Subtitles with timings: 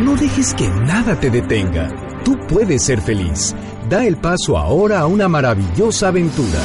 [0.00, 1.88] No dejes que nada te detenga.
[2.24, 3.54] Tú puedes ser feliz.
[3.88, 6.60] Da el paso ahora a una maravillosa aventura.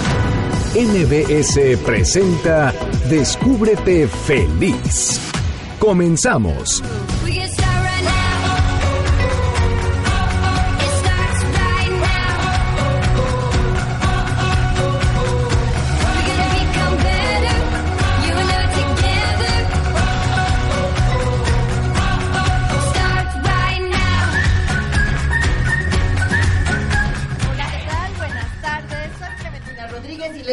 [0.76, 2.72] NBS presenta
[3.10, 5.20] Descúbrete feliz.
[5.80, 6.84] Comenzamos.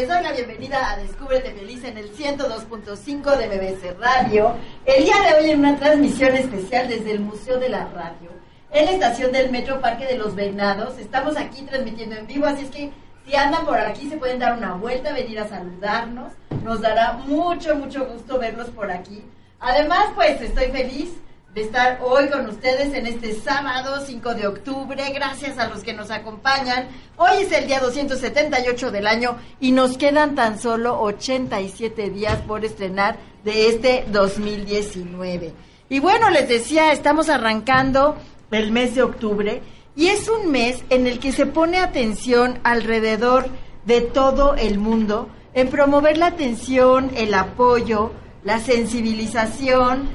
[0.09, 4.55] A Descúbrete Feliz en el 102.5 de MBC Radio.
[4.87, 8.31] El día de hoy en una transmisión especial desde el Museo de la Radio,
[8.73, 10.99] en la estación del Metro Parque de los Venados.
[10.99, 12.91] Estamos aquí transmitiendo en vivo, así es que
[13.27, 16.33] si andan por aquí se pueden dar una vuelta, venir a saludarnos.
[16.65, 19.23] Nos dará mucho, mucho gusto verlos por aquí.
[19.61, 21.11] Además, pues estoy feliz
[21.55, 25.03] de estar hoy con ustedes en este sábado 5 de octubre.
[25.13, 26.87] Gracias a los que nos acompañan.
[27.17, 32.65] Hoy es el día 278 del año y nos quedan tan solo 87 días por
[32.65, 35.53] estrenar de este 2019.
[35.89, 38.17] Y bueno, les decía, estamos arrancando
[38.53, 39.61] el mes de octubre
[39.97, 43.49] y es un mes en el que se pone atención alrededor
[43.87, 48.13] de todo el mundo en promover la atención, el apoyo,
[48.45, 50.09] la sensibilización,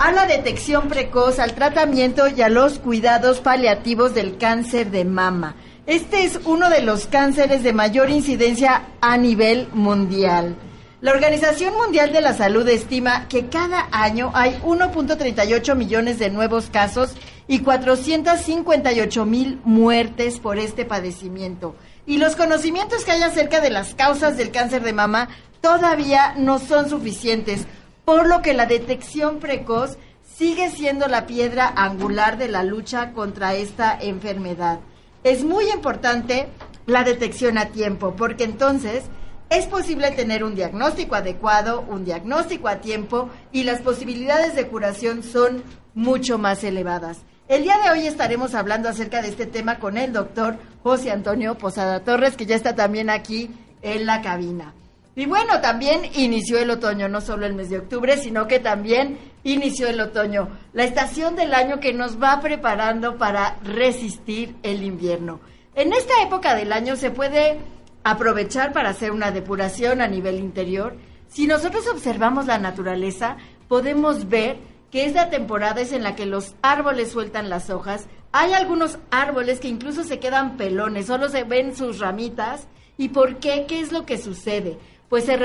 [0.00, 5.56] a la detección precoz, al tratamiento y a los cuidados paliativos del cáncer de mama.
[5.84, 10.56] Este es uno de los cánceres de mayor incidencia a nivel mundial.
[11.02, 16.70] La Organización Mundial de la Salud estima que cada año hay 1.38 millones de nuevos
[16.70, 17.14] casos
[17.46, 21.76] y 458 mil muertes por este padecimiento.
[22.06, 25.28] Y los conocimientos que hay acerca de las causas del cáncer de mama
[25.60, 27.66] todavía no son suficientes
[28.10, 29.96] por lo que la detección precoz
[30.36, 34.80] sigue siendo la piedra angular de la lucha contra esta enfermedad.
[35.22, 36.48] Es muy importante
[36.86, 39.04] la detección a tiempo, porque entonces
[39.48, 45.22] es posible tener un diagnóstico adecuado, un diagnóstico a tiempo y las posibilidades de curación
[45.22, 45.62] son
[45.94, 47.18] mucho más elevadas.
[47.46, 51.56] El día de hoy estaremos hablando acerca de este tema con el doctor José Antonio
[51.58, 54.74] Posada Torres, que ya está también aquí en la cabina.
[55.16, 59.18] Y bueno, también inició el otoño, no solo el mes de octubre, sino que también
[59.42, 65.40] inició el otoño, la estación del año que nos va preparando para resistir el invierno.
[65.74, 67.58] En esta época del año se puede
[68.04, 70.96] aprovechar para hacer una depuración a nivel interior.
[71.28, 73.36] Si nosotros observamos la naturaleza,
[73.68, 74.58] podemos ver
[74.90, 78.06] que esta temporada es en la que los árboles sueltan las hojas.
[78.32, 82.66] Hay algunos árboles que incluso se quedan pelones, solo se ven sus ramitas.
[82.96, 83.66] ¿Y por qué?
[83.66, 84.78] ¿Qué es lo que sucede?
[85.10, 85.36] Pues se,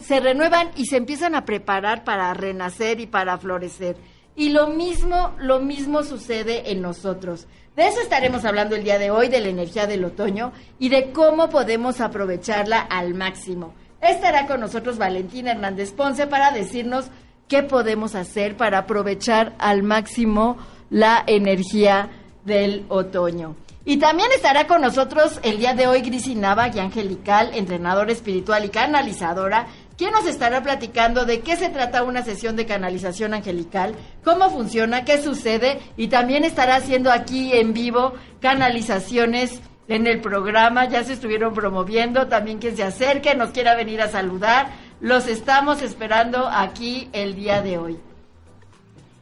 [0.00, 3.96] se renuevan y se empiezan a preparar para renacer y para florecer.
[4.34, 7.46] Y lo mismo, lo mismo sucede en nosotros.
[7.76, 11.12] De eso estaremos hablando el día de hoy, de la energía del otoño y de
[11.12, 13.74] cómo podemos aprovecharla al máximo.
[14.00, 17.10] Estará con nosotros Valentina Hernández Ponce para decirnos
[17.46, 20.56] qué podemos hacer para aprovechar al máximo
[20.88, 22.08] la energía
[22.46, 23.54] del otoño.
[23.84, 28.64] Y también estará con nosotros el día de hoy Grisi Nava, y angelical, entrenadora espiritual
[28.66, 33.94] y canalizadora, quien nos estará platicando de qué se trata una sesión de canalización angelical,
[34.22, 40.88] cómo funciona, qué sucede y también estará haciendo aquí en vivo canalizaciones en el programa,
[40.88, 44.70] ya se estuvieron promoviendo, también quien se acerque, nos quiera venir a saludar,
[45.00, 48.09] los estamos esperando aquí el día de hoy.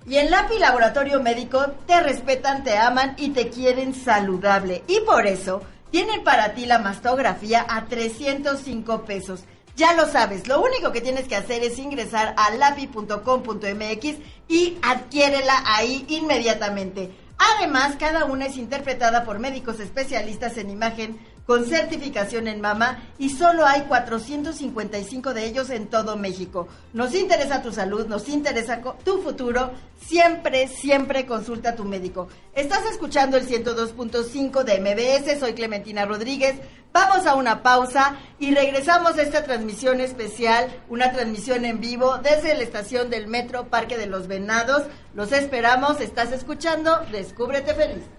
[0.09, 4.83] Y en LAPI Laboratorio Médico te respetan, te aman y te quieren saludable.
[4.89, 5.61] Y por eso
[5.91, 9.45] tienen para ti la mastografía a 305 pesos.
[9.77, 14.17] Ya lo sabes, lo único que tienes que hacer es ingresar a lapi.com.mx
[14.49, 17.11] y adquiérela ahí inmediatamente.
[17.37, 23.31] Además, cada una es interpretada por médicos especialistas en imagen con certificación en mama y
[23.31, 26.69] solo hay 455 de ellos en todo México.
[26.93, 29.71] Nos interesa tu salud, nos interesa tu futuro.
[29.99, 32.29] Siempre, siempre consulta a tu médico.
[32.53, 36.57] Estás escuchando el 102.5 de MBS, soy Clementina Rodríguez.
[36.93, 42.55] Vamos a una pausa y regresamos a esta transmisión especial, una transmisión en vivo desde
[42.55, 44.83] la estación del Metro Parque de los Venados.
[45.15, 48.18] Los esperamos, estás escuchando, descúbrete feliz.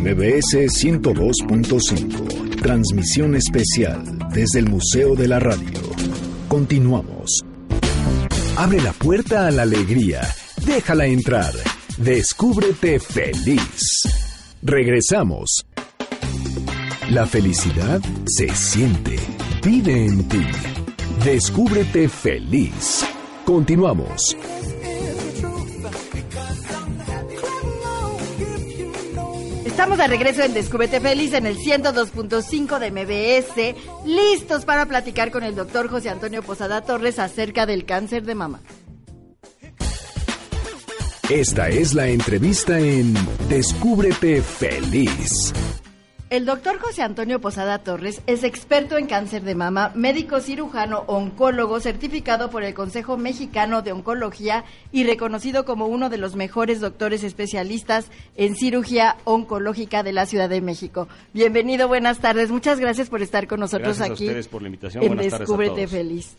[0.00, 2.60] MBS 102.5.
[2.60, 4.02] Transmisión especial
[4.32, 5.78] desde el Museo de la Radio.
[6.48, 7.44] Continuamos.
[8.56, 10.22] Abre la puerta a la alegría.
[10.66, 11.52] Déjala entrar.
[11.96, 14.02] Descúbrete feliz.
[14.62, 15.64] Regresamos.
[17.10, 19.16] La felicidad se siente.
[19.64, 20.44] Vive en ti.
[21.24, 23.04] Descúbrete feliz.
[23.44, 24.36] Continuamos.
[29.96, 35.54] De regreso en Descúbrete Feliz en el 102.5 de MBS, listos para platicar con el
[35.54, 38.60] doctor José Antonio Posada Torres acerca del cáncer de mama.
[41.30, 43.14] Esta es la entrevista en
[43.48, 45.54] Descúbrete Feliz.
[46.34, 51.78] El doctor José Antonio Posada Torres es experto en cáncer de mama, médico cirujano, oncólogo,
[51.78, 57.22] certificado por el Consejo Mexicano de Oncología y reconocido como uno de los mejores doctores
[57.22, 61.06] especialistas en cirugía oncológica de la Ciudad de México.
[61.32, 62.50] Bienvenido, buenas tardes.
[62.50, 64.24] Muchas gracias por estar con nosotros gracias aquí.
[64.24, 65.04] A ustedes por la invitación.
[65.04, 66.34] En Descúbrete Feliz.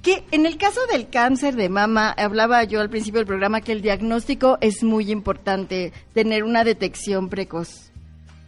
[0.00, 3.72] Que en el caso del cáncer de mama, hablaba yo al principio del programa que
[3.72, 7.90] el diagnóstico es muy importante, tener una detección precoz.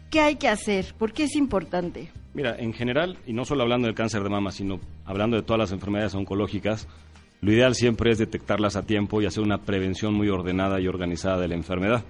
[0.09, 0.93] ¿Qué hay que hacer?
[0.97, 2.09] ¿Por qué es importante?
[2.33, 5.59] Mira, en general, y no solo hablando del cáncer de mama, sino hablando de todas
[5.59, 6.87] las enfermedades oncológicas,
[7.41, 11.39] lo ideal siempre es detectarlas a tiempo y hacer una prevención muy ordenada y organizada
[11.39, 12.05] de la enfermedad.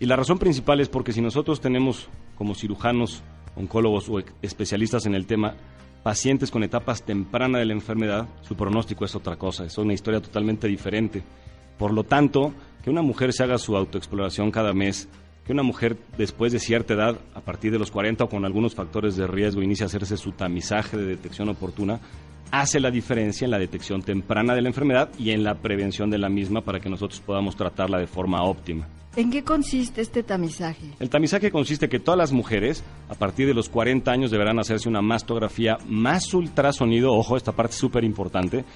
[0.00, 3.22] Y la razón principal es porque si nosotros tenemos como cirujanos,
[3.56, 5.54] oncólogos o especialistas en el tema,
[6.02, 10.20] pacientes con etapas tempranas de la enfermedad, su pronóstico es otra cosa, es una historia
[10.20, 11.22] totalmente diferente.
[11.78, 12.52] Por lo tanto,
[12.82, 15.08] que una mujer se haga su autoexploración cada mes,
[15.48, 18.74] que una mujer después de cierta edad, a partir de los 40 o con algunos
[18.74, 22.00] factores de riesgo, inicia a hacerse su tamizaje de detección oportuna,
[22.50, 26.18] hace la diferencia en la detección temprana de la enfermedad y en la prevención de
[26.18, 28.86] la misma para que nosotros podamos tratarla de forma óptima.
[29.16, 30.90] ¿En qué consiste este tamizaje?
[31.00, 34.58] El tamizaje consiste en que todas las mujeres, a partir de los 40 años, deberán
[34.58, 37.14] hacerse una mastografía más ultrasonido.
[37.14, 38.66] Ojo, esta parte es súper importante,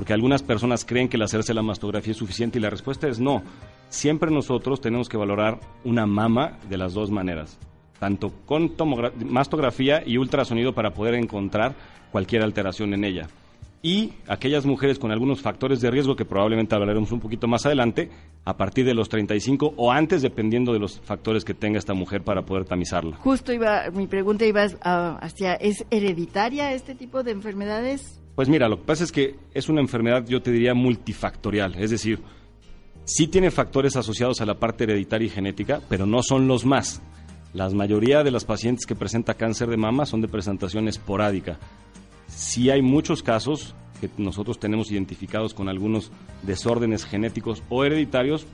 [0.00, 3.20] porque algunas personas creen que el hacerse la mastografía es suficiente y la respuesta es
[3.20, 3.42] no
[3.90, 7.58] siempre nosotros tenemos que valorar una mama de las dos maneras,
[7.98, 8.72] tanto con
[9.26, 11.74] mastografía y ultrasonido para poder encontrar
[12.12, 13.28] cualquier alteración en ella.
[13.82, 18.08] Y aquellas mujeres con algunos factores de riesgo que probablemente hablaremos un poquito más adelante,
[18.46, 22.22] a partir de los 35 o antes, dependiendo de los factores que tenga esta mujer
[22.22, 23.16] para poder tamizarla.
[23.16, 28.19] Justo iba, mi pregunta iba hacia, ¿es hereditaria este tipo de enfermedades?
[28.40, 31.90] Pues mira, lo que pasa es que es una enfermedad, yo te diría, multifactorial, es
[31.90, 32.20] decir,
[33.04, 37.02] Sí tiene factores asociados a la parte hereditaria y genética, pero no son los más.
[37.52, 41.58] La mayoría de las pacientes que presenta cáncer de mama son de presentación esporádica.
[42.28, 46.10] Sí hay muchos casos que nosotros tenemos identificados con algunos
[46.42, 48.46] desórdenes genéticos o hereditarios,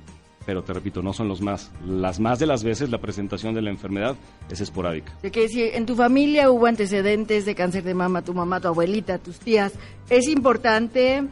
[0.47, 1.73] pero te repito, no son los más.
[1.85, 4.15] Las más de las veces la presentación de la enfermedad
[4.49, 5.13] es esporádica.
[5.21, 8.69] De que si en tu familia hubo antecedentes de cáncer de mama, tu mamá, tu
[8.69, 9.73] abuelita, tus tías,
[10.09, 11.25] es importante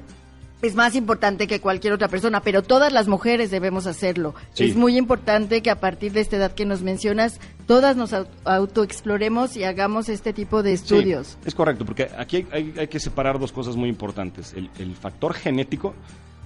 [0.63, 4.35] es más importante que cualquier otra persona, pero todas las mujeres debemos hacerlo.
[4.57, 9.59] Es muy importante que a partir de esta edad que nos mencionas, todas nos autoexploremos
[9.59, 11.37] y hagamos este tipo de estudios.
[11.45, 14.55] es correcto, porque aquí hay, que separar dos cosas muy importantes.
[14.55, 15.95] el factor genético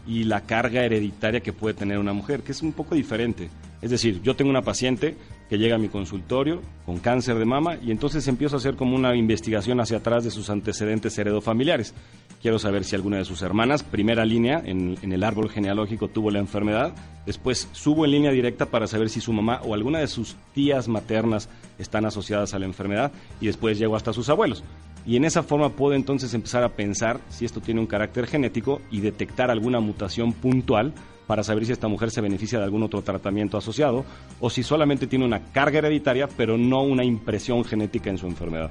[0.08, 3.50] y la carga hereditaria que puede tener una mujer, que es un poco diferente.
[3.82, 5.16] Es decir, yo tengo una paciente
[5.50, 8.96] que llega a mi consultorio con cáncer de mama y entonces empiezo a hacer como
[8.96, 11.94] una investigación hacia atrás de sus antecedentes heredofamiliares.
[12.40, 16.30] Quiero saber si alguna de sus hermanas, primera línea en, en, el árbol genealógico, tuvo
[16.30, 16.94] la enfermedad.
[17.26, 20.88] Después subo en línea directa para saber si su mamá o alguna de sus tías
[20.88, 24.64] maternas están asociadas a la enfermedad y después llego hasta sus abuelos
[25.08, 28.82] y en esa forma puedo entonces empezar a pensar si esto tiene un carácter genético
[28.90, 30.92] y detectar alguna mutación puntual
[31.26, 34.04] para saber si esta mujer se beneficia de algún otro tratamiento asociado
[34.38, 38.70] o si solamente tiene una carga hereditaria pero no una impresión genética en su enfermedad.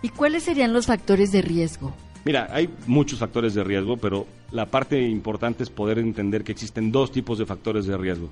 [0.00, 1.92] ¿Y cuáles serían los factores de riesgo?
[2.24, 6.90] Mira, hay muchos factores de riesgo, pero la parte importante es poder entender que existen
[6.90, 8.30] dos tipos de factores de riesgo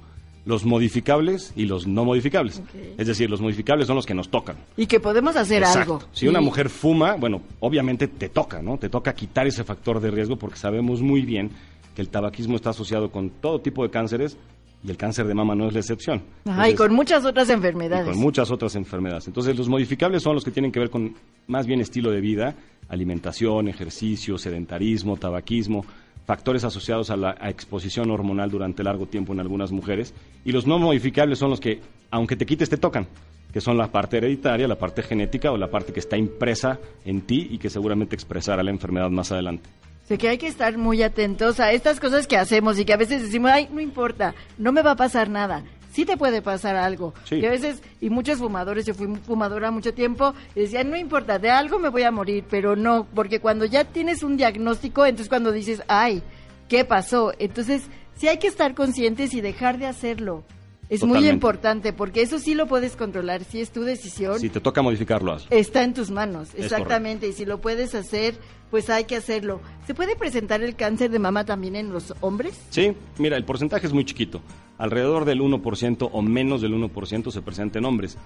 [0.48, 2.62] los modificables y los no modificables.
[2.96, 4.56] Es decir, los modificables son los que nos tocan.
[4.78, 6.00] Y que podemos hacer algo.
[6.12, 8.78] Si una mujer fuma, bueno, obviamente te toca, ¿no?
[8.78, 11.50] Te toca quitar ese factor de riesgo porque sabemos muy bien
[11.94, 14.38] que el tabaquismo está asociado con todo tipo de cánceres
[14.82, 16.22] y el cáncer de mama no es la excepción.
[16.66, 18.08] y con muchas otras enfermedades.
[18.08, 19.26] con muchas otras enfermedades.
[19.26, 21.14] Entonces, los modificables son los que tienen que ver con
[21.46, 22.54] más bien estilo de vida,
[22.88, 25.84] alimentación, ejercicio, sedentarismo, tabaquismo
[26.28, 30.12] factores asociados a la exposición hormonal durante largo tiempo en algunas mujeres.
[30.44, 31.80] Y los no modificables son los que,
[32.10, 33.06] aunque te quites, te tocan,
[33.50, 37.22] que son la parte hereditaria, la parte genética o la parte que está impresa en
[37.22, 39.70] ti y que seguramente expresará la enfermedad más adelante.
[40.04, 42.98] Sé que hay que estar muy atentos a estas cosas que hacemos y que a
[42.98, 45.64] veces decimos, ay, no importa, no me va a pasar nada
[45.98, 47.12] sí te puede pasar algo.
[47.28, 51.40] Y a veces, y muchos fumadores, yo fui fumadora mucho tiempo, y decían, no importa,
[51.40, 55.28] de algo me voy a morir, pero no, porque cuando ya tienes un diagnóstico, entonces
[55.28, 56.22] cuando dices, ay,
[56.68, 57.32] ¿qué pasó?
[57.40, 57.82] Entonces,
[58.16, 60.44] sí hay que estar conscientes y dejar de hacerlo.
[60.88, 64.38] Es muy importante porque eso sí lo puedes controlar, si es tu decisión.
[64.38, 67.26] Si te toca modificarlo, Está en tus manos, exactamente.
[67.26, 68.36] Y si lo puedes hacer,
[68.70, 69.60] pues hay que hacerlo.
[69.88, 72.56] ¿Se puede presentar el cáncer de mama también en los hombres?
[72.70, 74.40] Sí, mira, el porcentaje es muy chiquito.
[74.78, 78.16] Alrededor del 1% o menos del 1% se presenta en hombres.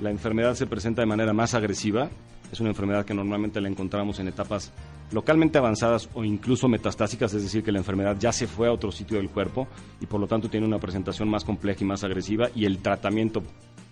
[0.00, 2.08] La enfermedad se presenta de manera más agresiva.
[2.52, 4.72] Es una enfermedad que normalmente la encontramos en etapas
[5.10, 8.92] localmente avanzadas o incluso metastásicas, es decir, que la enfermedad ya se fue a otro
[8.92, 9.66] sitio del cuerpo
[10.00, 13.42] y por lo tanto tiene una presentación más compleja y más agresiva y el tratamiento,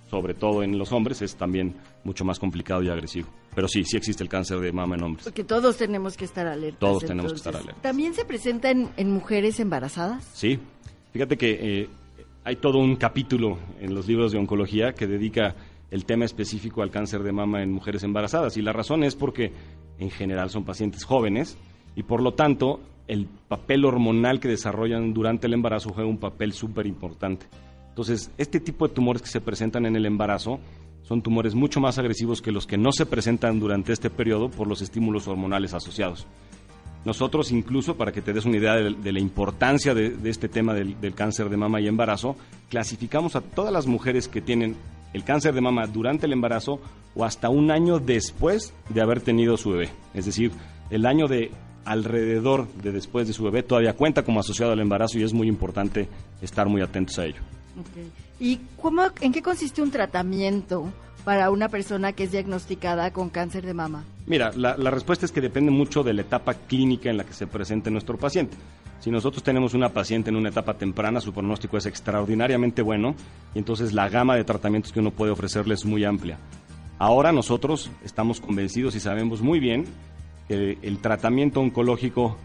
[0.09, 3.29] sobre todo en los hombres, es también mucho más complicado y agresivo.
[3.55, 5.25] Pero sí, sí existe el cáncer de mama en hombres.
[5.25, 6.81] Porque todos tenemos que estar alertas.
[6.81, 7.83] Todos tenemos que estar alertas.
[7.83, 10.29] ¿También se presenta en, mujeres embarazadas?
[10.33, 10.59] Sí.
[11.13, 11.89] Fíjate que eh,
[12.45, 15.55] hay todo un capítulo en los libros de oncología que dedica
[15.91, 18.57] el tema específico al cáncer de mama en mujeres embarazadas.
[18.59, 19.53] Y la razón es porque
[19.99, 21.57] en general son pacientes jóvenes
[21.97, 26.53] y por lo tanto el papel hormonal que desarrollan durante el embarazo juega un papel
[26.53, 27.47] súper importante.
[27.89, 30.59] Entonces, este tipo de tumores que se presentan en el embarazo
[31.03, 34.67] son tumores mucho más agresivos que los que no se presentan durante este periodo por
[34.67, 36.27] los estímulos hormonales asociados.
[37.05, 41.01] Nosotros incluso, para que te des una idea de, la importancia de, este tema del,
[41.01, 42.37] del, cáncer de mama y embarazo,
[42.71, 44.77] clasificamos a todas las mujeres que tienen
[45.13, 46.81] el cáncer de mama durante el embarazo
[47.15, 49.91] o hasta un año después de haber tenido su bebé.
[50.15, 50.51] Es decir,
[50.91, 51.51] el año de
[51.85, 55.49] alrededor de después de su bebé todavía cuenta como asociado al embarazo y es muy
[55.49, 56.09] importante
[56.43, 57.41] estar muy atentos a ello.
[58.41, 60.93] ¿Y cómo, en qué consiste un tratamiento
[61.25, 64.05] para una persona que es diagnosticada con cáncer de mama?
[64.27, 67.47] Mira, la, respuesta es que depende mucho de la etapa clínica en la que se
[67.47, 68.57] presente nuestro paciente.
[69.01, 73.15] Si nosotros tenemos una paciente en una etapa temprana, su pronóstico es extraordinariamente bueno
[73.55, 76.39] y entonces la gama de tratamientos que uno puede ofrecerle es muy amplia.
[76.99, 79.85] Ahora nosotros estamos convencidos y sabemos muy bien
[80.49, 82.37] que el tratamiento oncológico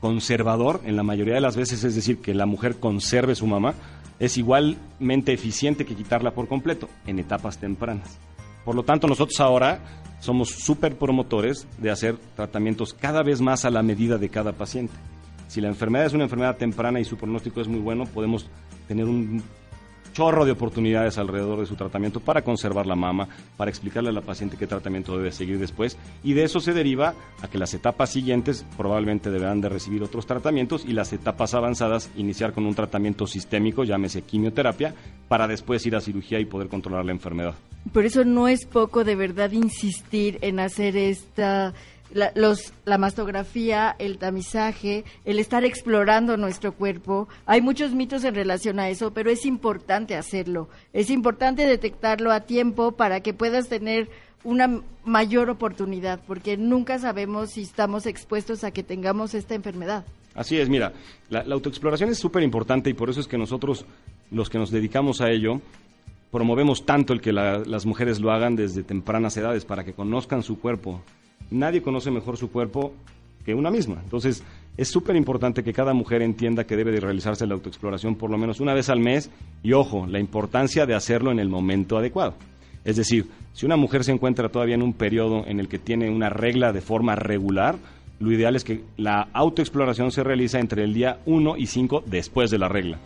[0.00, 3.74] conservador, en la mayoría de las veces, es decir, que la mujer conserve su mamá,
[4.20, 8.18] es igualmente eficiente que quitarla por completo en etapas tempranas.
[8.64, 9.80] Por lo tanto, nosotros ahora
[10.20, 14.94] somos súper promotores de hacer tratamientos cada vez más a la medida de cada paciente.
[15.48, 18.48] Si la enfermedad es una enfermedad temprana y su pronóstico es muy bueno, podemos
[18.86, 19.42] tener un
[20.12, 24.20] chorro de oportunidades alrededor de su tratamiento para conservar la mama, para explicarle a la
[24.20, 28.10] paciente qué tratamiento debe seguir después y de eso se deriva a que las etapas
[28.10, 33.26] siguientes probablemente deberán de recibir otros tratamientos y las etapas avanzadas iniciar con un tratamiento
[33.26, 34.94] sistémico, llámese quimioterapia,
[35.28, 37.54] para después ir a cirugía y poder controlar la enfermedad.
[37.92, 41.72] Por eso no es poco de verdad insistir en hacer esta
[42.12, 47.28] la, los, la mastografía, el tamizaje, el estar explorando nuestro cuerpo.
[47.46, 50.68] Hay muchos mitos en relación a eso, pero es importante hacerlo.
[50.92, 54.08] Es importante detectarlo a tiempo para que puedas tener
[54.44, 60.04] una mayor oportunidad, porque nunca sabemos si estamos expuestos a que tengamos esta enfermedad.
[60.34, 60.92] Así es, mira,
[61.28, 63.84] la, autoexploración es súper importante y por eso es que nosotros,
[64.30, 65.60] los que nos dedicamos a ello,
[66.30, 70.60] promovemos tanto el que las mujeres lo hagan desde tempranas edades para que conozcan su
[70.60, 71.02] cuerpo,
[71.50, 72.92] nadie conoce mejor su cuerpo
[73.44, 74.00] que una misma.
[74.02, 74.42] Entonces,
[74.76, 78.38] es súper importante que cada mujer entienda que debe de realizarse la autoexploración por lo
[78.38, 79.30] menos una vez al mes
[79.62, 82.34] y, ojo, la importancia de hacerlo en el momento adecuado.
[82.84, 86.08] Es decir, si una mujer se encuentra todavía en un periodo en el que tiene
[86.08, 87.76] una regla de forma regular,
[88.20, 92.50] lo ideal es que la autoexploración se realiza entre el día 1 y 5 después
[92.50, 92.98] de la regla.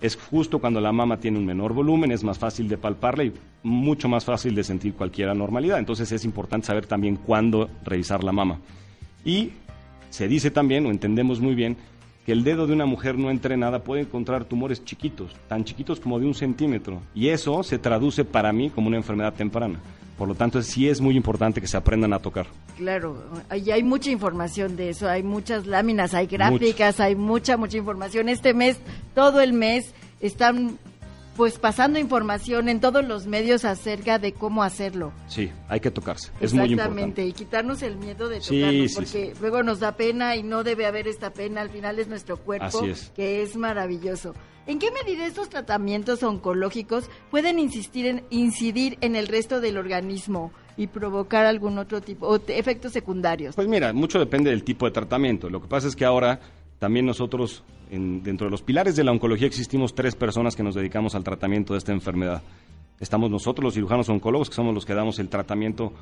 [0.00, 3.32] Es justo cuando la mama tiene un menor volumen, es más fácil de palparla y
[3.62, 5.78] mucho más fácil de sentir cualquier anormalidad.
[5.78, 8.60] Entonces es importante saber también cuándo revisar la mama.
[9.24, 9.50] Y
[10.10, 11.76] se dice también, o entendemos muy bien,
[12.24, 16.20] que el dedo de una mujer no entrenada puede encontrar tumores chiquitos, tan chiquitos como
[16.20, 17.00] de un centímetro.
[17.14, 19.80] Y eso se traduce para mí como una enfermedad temprana.
[20.18, 22.48] Por lo tanto, sí es muy importante que se aprendan a tocar.
[22.76, 23.22] Claro,
[23.54, 28.28] y hay mucha información de eso, hay muchas láminas, hay gráficas, hay mucha, mucha información.
[28.28, 28.78] Este mes,
[29.14, 30.76] todo el mes, están
[31.38, 35.12] pues pasando información en todos los medios acerca de cómo hacerlo.
[35.28, 36.72] Sí, hay que tocarse, es muy importante.
[36.72, 40.84] Exactamente, y quitarnos el miedo de tocarnos, porque luego nos da pena y no debe
[40.84, 44.34] haber esta pena, al final es nuestro cuerpo, que es maravilloso.
[44.66, 50.52] ¿En qué medida estos tratamientos oncológicos pueden insistir en, incidir en el resto del organismo?
[50.76, 53.56] y provocar algún otro tipo de efectos secundarios?
[53.56, 55.50] Pues mira, mucho depende del tipo de tratamiento.
[55.50, 56.38] Lo que pasa es que ahora
[56.78, 61.14] también nosotros, dentro de los pilares de la oncología, existimos tres personas que nos dedicamos
[61.14, 62.42] al tratamiento de esta enfermedad.
[63.00, 65.92] Estamos nosotros, los cirujanos oncólogos, que somos los que damos el tratamiento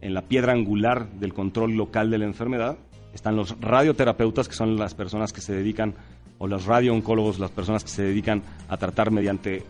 [0.00, 2.78] en la piedra angular del control local de la enfermedad.
[3.14, 5.94] Están los radioterapeutas, que son las personas que se dedican,
[6.38, 9.62] o los radiooncólogos, las personas que se dedican a tratar mediante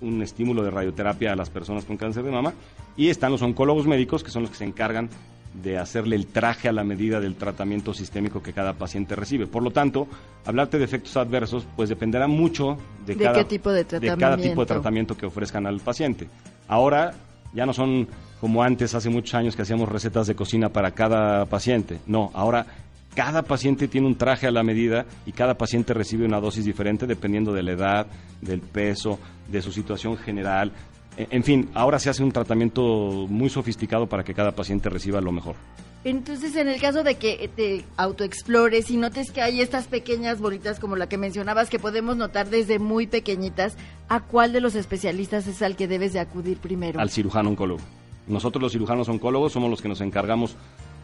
[0.00, 2.54] un estímulo de radioterapia a las personas con cáncer de mama.
[2.96, 5.08] Y están los oncólogos médicos, que son los que se encargan
[5.54, 9.46] de hacerle el traje a la medida del tratamiento sistémico que cada paciente recibe.
[9.46, 10.06] Por lo tanto,
[10.44, 12.76] hablarte de efectos adversos, pues dependerá mucho
[13.06, 16.28] de, cada, tipo de, cada tipo de tratamiento que ofrezcan al paciente.
[16.68, 17.14] Ahora
[17.54, 18.06] ya no son
[18.40, 21.98] como antes, hace muchos años que hacíamos recetas de cocina para cada paciente.
[22.06, 22.66] No, ahora
[23.14, 27.06] cada paciente tiene un traje a la medida y cada paciente recibe una dosis diferente
[27.06, 28.06] dependiendo de la edad,
[28.40, 30.72] del peso, de su situación general,
[31.18, 35.32] en fin, ahora se hace un tratamiento muy sofisticado para que cada paciente reciba lo
[35.32, 35.56] mejor.
[36.04, 40.78] Entonces, en el caso de que te autoexplores y notes que hay estas pequeñas bolitas
[40.78, 43.74] como la que mencionabas que podemos notar desde muy pequeñitas,
[44.08, 47.00] ¿a cuál de los especialistas es al que debes de acudir primero?
[47.00, 47.80] Al cirujano oncólogo.
[48.28, 50.54] Nosotros los cirujanos oncólogos somos los que nos encargamos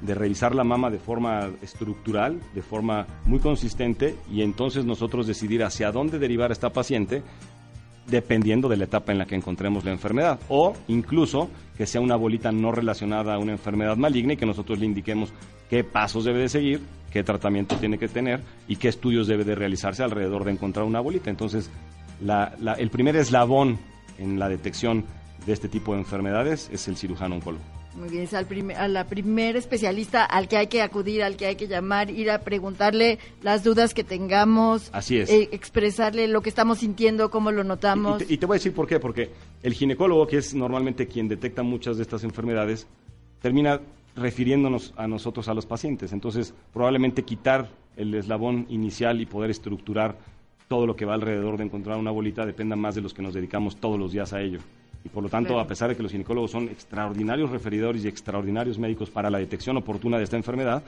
[0.04, 5.64] de revisar la mama de forma estructural, de forma muy consistente y entonces nosotros decidir
[5.64, 7.22] hacia dónde derivar esta paciente
[8.06, 12.16] dependiendo de la etapa en la que encontremos la enfermedad o incluso que sea una
[12.16, 15.32] bolita no relacionada a una enfermedad maligna y que nosotros le indiquemos
[15.70, 19.54] qué pasos debe de seguir, qué tratamiento tiene que tener y qué estudios debe de
[19.54, 21.30] realizarse alrededor de encontrar una bolita.
[21.30, 21.70] Entonces,
[22.78, 23.78] el primer eslabón
[24.18, 25.04] en la detección
[25.46, 27.64] de este tipo de enfermedades es el cirujano oncólogo.
[27.96, 28.46] Muy bien, es al
[28.76, 32.30] a la primer especialista al que hay que acudir, al que hay que llamar, ir
[32.30, 34.90] a preguntarle las dudas que tengamos.
[34.92, 35.30] Así es.
[35.30, 38.28] Eh, expresarle lo que estamos sintiendo, cómo lo notamos.
[38.28, 39.30] Y, te, voy a decir por qué, porque
[39.62, 42.88] el ginecólogo, que es normalmente quien detecta muchas de estas enfermedades,
[43.40, 43.80] termina
[44.16, 46.12] refiriéndonos a nosotros, a los pacientes.
[46.12, 50.18] Entonces, probablemente quitar el eslabón inicial y poder estructurar
[50.66, 53.34] todo lo que va alrededor de encontrar una bolita dependa más de los que nos
[53.34, 54.60] dedicamos todos los días a ello
[55.04, 58.78] y por lo tanto, a pesar de que los ginecólogos son extraordinarios referidores y extraordinarios
[58.78, 60.82] médicos para la detección oportuna de esta enfermedad,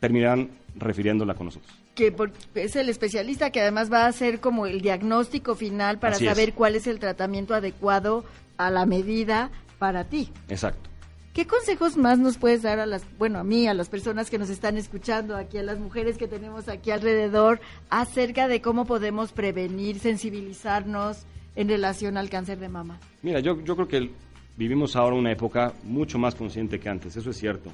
[0.00, 1.72] terminarán refiriéndola con nosotros.
[1.94, 2.14] Que
[2.56, 6.74] es el especialista que además va a hacer como el diagnóstico final para saber cuál
[6.74, 8.24] es el tratamiento adecuado
[8.58, 10.30] a la medida para ti.
[10.48, 10.90] Exacto.
[11.32, 14.38] ¿Qué consejos más nos puedes dar a las, bueno, a mí, a las personas que
[14.38, 19.32] nos están escuchando, aquí a las mujeres que tenemos aquí alrededor, acerca de cómo podemos
[19.32, 21.26] prevenir, sensibilizarnos,
[21.56, 23.00] en relación al cáncer de mama?
[23.22, 24.10] Mira, yo, yo creo que
[24.56, 27.72] vivimos ahora una época mucho más consciente que antes, eso es cierto.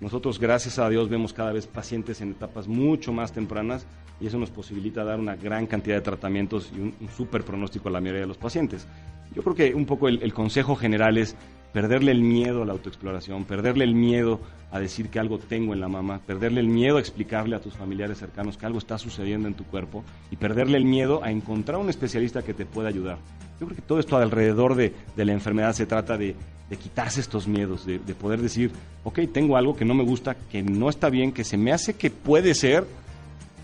[0.00, 3.86] Nosotros, gracias a Dios, vemos cada vez pacientes en etapas mucho más tempranas
[4.20, 7.88] y eso nos posibilita dar una gran cantidad de tratamientos y un, un súper pronóstico
[7.88, 8.86] a la mayoría de los pacientes.
[9.34, 11.36] Yo creo que un poco el, consejo general es
[11.72, 15.80] perderle el miedo a la autoexploración, perderle el miedo a decir que algo tengo en
[15.80, 19.48] la mama, perderle el miedo a explicarle a tus familiares cercanos que algo está sucediendo
[19.48, 23.18] en tu cuerpo y perderle el miedo a encontrar un especialista que te pueda ayudar.
[23.60, 26.36] Yo creo que todo esto alrededor de, la enfermedad se trata de,
[26.80, 28.70] quitarse estos miedos, de, poder decir,
[29.04, 31.94] ok, tengo algo que no me gusta, que no está bien, que se me hace
[31.94, 32.86] que puede ser,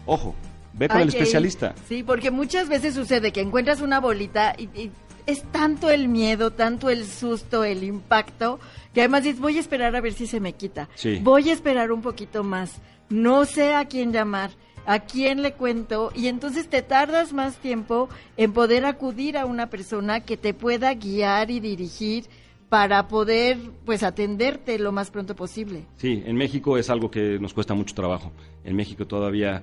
[0.07, 0.35] ojo,
[0.73, 1.75] ve con el especialista.
[1.87, 4.91] Sí, porque muchas veces sucede que encuentras una bolita y
[5.27, 8.61] es tanto el miedo, tanto el susto, el impacto,
[8.93, 10.89] que además dices, voy a esperar a ver si se me quita.
[11.23, 12.81] Voy a esperar un poquito más.
[13.09, 14.51] No sé a quién llamar,
[14.87, 19.69] a quién le cuento, y entonces te tardas más tiempo en poder acudir a una
[19.71, 22.27] persona que te pueda guiar y dirigir
[22.69, 25.85] para poder pues atenderte lo más pronto posible.
[25.97, 28.33] Sí, en México es algo que nos cuesta mucho trabajo.
[28.65, 29.63] En México todavía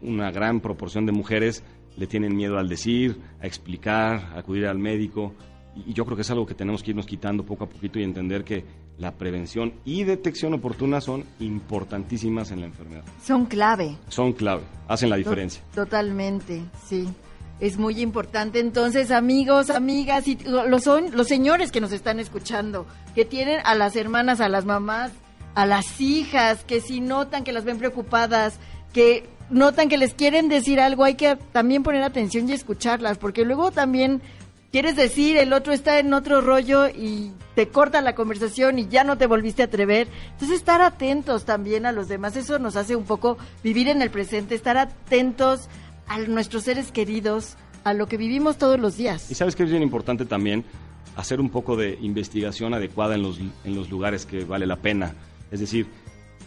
[0.00, 1.62] una gran proporción de mujeres
[1.96, 5.34] le tienen miedo al decir, a explicar, a acudir al médico.
[5.86, 8.04] Y yo creo que es algo que tenemos que irnos quitando poco a poquito y
[8.04, 8.64] entender que
[8.98, 13.04] la prevención y detección oportuna son importantísimas en la enfermedad.
[13.22, 13.96] Son clave.
[14.08, 15.62] Son clave, hacen la diferencia.
[15.74, 17.08] Totalmente, sí.
[17.60, 18.60] Es muy importante.
[18.60, 23.74] Entonces, amigos, amigas, y los, son, los señores que nos están escuchando, que tienen a
[23.74, 25.12] las hermanas, a las mamás,
[25.54, 28.58] a las hijas, que si notan que las ven preocupadas,
[28.92, 33.44] que notan que les quieren decir algo, hay que también poner atención y escucharlas, porque
[33.44, 34.22] luego también
[34.74, 39.04] quieres decir, el otro está en otro rollo y te corta la conversación y ya
[39.04, 40.08] no te volviste a atrever.
[40.32, 44.10] Entonces, estar atentos también a los demás, eso nos hace un poco vivir en el
[44.10, 45.68] presente, estar atentos
[46.08, 49.30] a nuestros seres queridos, a lo que vivimos todos los días.
[49.30, 50.64] Y sabes que es bien importante también
[51.16, 55.14] hacer un poco de investigación adecuada en los, en los lugares que vale la pena.
[55.52, 55.86] Es decir,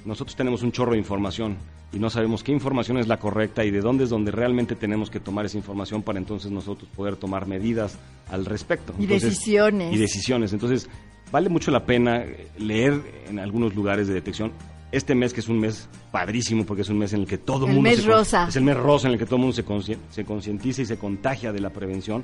[0.04, 1.58] nosotros tenemos un chorro de información
[1.93, 5.10] y no sabemos qué información es la correcta y de dónde es donde realmente tenemos
[5.10, 7.97] que tomar esa información para entonces nosotros poder tomar medidas
[8.30, 8.93] al respecto.
[9.00, 9.93] Y decisiones.
[9.93, 10.52] Y decisiones.
[10.52, 10.89] Entonces,
[11.32, 12.26] vale mucho la pena
[12.58, 14.52] leer en algunos lugares de detección.
[14.91, 17.65] Este mes que es un mes padrísimo porque es un mes en el que todo
[17.67, 17.89] el mundo...
[17.89, 18.47] Mes rosa.
[18.47, 20.97] Es el mes rosa en el que todo el mundo se, se concientiza y se
[20.97, 22.23] contagia de la prevención.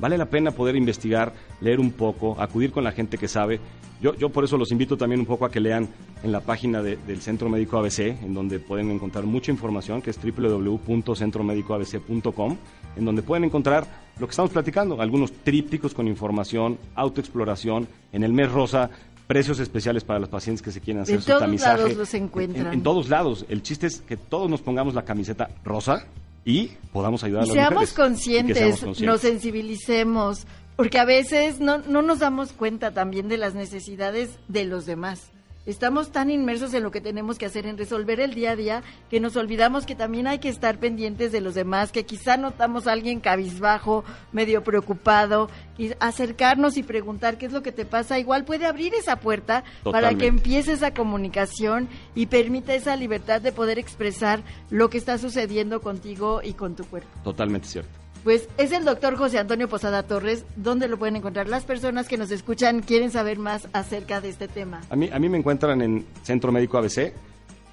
[0.00, 3.60] Vale la pena poder investigar, leer un poco, acudir con la gente que sabe.
[4.00, 5.86] Yo, yo por eso los invito también un poco a que lean
[6.22, 10.18] en la página del Centro Médico ABC, en donde pueden encontrar mucha información, que es
[10.22, 12.56] www.centromedicoabc.com,
[12.96, 13.86] en donde pueden encontrar
[14.18, 18.90] lo que estamos platicando, algunos trípticos con información, autoexploración, en el mes rosa,
[19.26, 21.82] precios especiales para los pacientes que se quieren hacer en su todos tamizaje.
[21.82, 22.72] Lados los encuentran.
[22.72, 23.46] en, todos lados.
[23.48, 26.06] El chiste es que todos nos pongamos la camiseta rosa
[26.44, 27.94] y podamos ayudar a las seamos mujeres.
[27.94, 33.28] Conscientes, y seamos conscientes, nos sensibilicemos, porque a veces no, no nos damos cuenta también
[33.28, 35.30] de las necesidades de los demás.
[35.66, 38.82] Estamos tan inmersos en lo que tenemos que hacer, en resolver el día a día,
[39.10, 42.86] que nos olvidamos que también hay que estar pendientes de los demás, que quizá notamos
[42.86, 48.18] a alguien cabizbajo, medio preocupado, y acercarnos y preguntar qué es lo que te pasa.
[48.18, 53.52] Igual puede abrir esa puerta para que empiece esa comunicación y permita esa libertad de
[53.52, 57.10] poder expresar lo que está sucediendo contigo y con tu cuerpo.
[57.22, 57.99] Totalmente cierto.
[58.24, 60.44] Pues es el doctor José Antonio Posada Torres.
[60.56, 61.48] ¿Dónde lo pueden encontrar?
[61.48, 64.82] Las personas que nos escuchan quieren saber más acerca de este tema.
[64.90, 66.98] A mí, a mí me encuentran en Centro Médico ABC,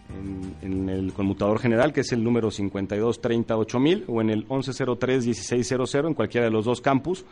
[0.10, 6.14] en, en el conmutador general, que es el número 52308000, o en el 1103-1600, en
[6.14, 7.26] cualquiera de los dos campus,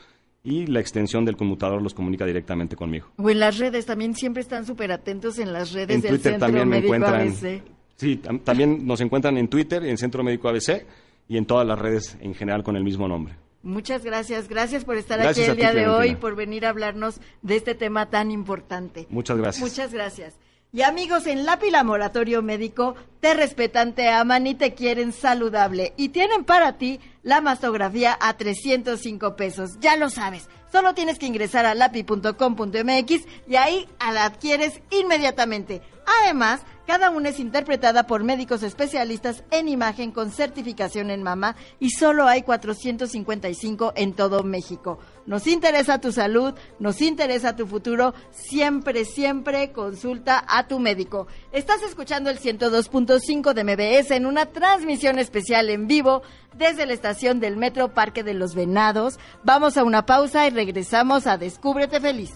[0.44, 3.08] y la extensión del conmutador los comunica directamente conmigo.
[3.18, 6.34] O en las redes, también siempre están súper atentos en las redes En del Twitter
[6.34, 7.28] Centro también me Médico encuentran.
[7.30, 7.64] ABC.
[7.96, 10.86] Sí, tam- también nos encuentran en Twitter, en Centro Médico ABC,
[11.28, 13.36] y en todas las redes en general con el mismo nombre.
[13.64, 15.98] Muchas gracias, gracias por estar Gracias aquí el ti, día de Clementina.
[15.98, 19.08] hoy, por venir a hablarnos de este tema tan importante.
[19.10, 19.64] Muchas gracias.
[19.68, 20.36] Muchas gracias.
[20.72, 25.94] Y amigos, en Lápiz Laboratorio Médico te respetan, te aman y te quieren saludable.
[25.96, 29.80] Y tienen para ti la mastografía a 305 pesos.
[29.80, 30.50] Ya lo sabes.
[30.72, 35.82] Solo tienes que ingresar a lapi.com.mx y ahí la adquieres inmediatamente.
[36.06, 41.90] Además, cada una es interpretada por médicos especialistas en imagen con certificación en mama y
[41.90, 45.00] solo hay 455 en todo México.
[45.26, 51.26] Nos interesa tu salud, nos interesa tu futuro, siempre, siempre consulta a tu médico.
[51.52, 56.22] Estás escuchando el 102.5 de MBS en una transmisión especial en vivo
[56.56, 59.18] desde la estación del Metro Parque de los Venados.
[59.44, 62.32] Vamos a una pausa y regresamos a Descúbrete Feliz.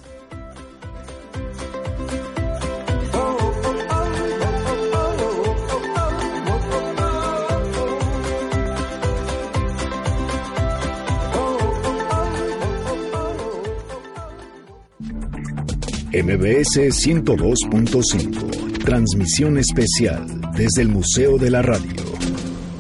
[16.11, 18.83] MBS 102.5.
[18.83, 22.03] Transmisión especial desde el Museo de la Radio.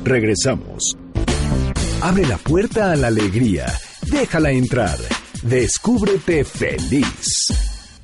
[0.03, 0.97] Regresamos.
[2.01, 3.67] Abre la puerta a la alegría.
[4.11, 4.97] Déjala entrar.
[5.43, 7.53] Descúbrete feliz.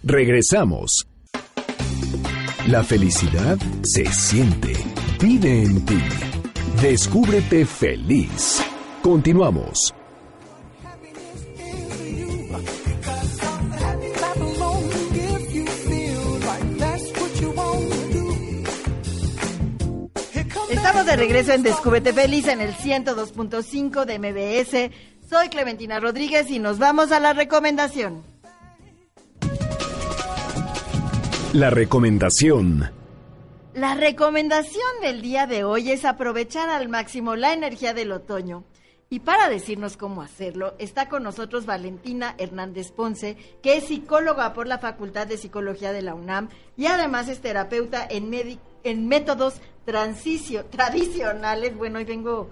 [0.04, 1.08] Regresamos.
[2.68, 4.74] La felicidad se siente.
[5.20, 6.04] Vive en ti.
[6.84, 8.62] Descúbrete feliz.
[9.02, 9.92] Continuamos.
[21.16, 24.92] De regreso en Descúbrete Feliz en el 102.5 de MBS.
[25.30, 28.22] Soy Clementina Rodríguez y nos vamos a la recomendación.
[31.54, 32.92] La recomendación.
[33.74, 38.66] La recomendación del día de hoy es aprovechar al máximo la energía del otoño.
[39.10, 44.68] Y para decirnos cómo hacerlo, está con nosotros Valentina Hernández Ponce, que es psicóloga por
[44.68, 50.66] la Facultad de Psicología de la UNAM y además es terapeuta en, en métodos transicio-
[50.66, 51.76] tradicionales.
[51.78, 52.50] Bueno, hoy vengo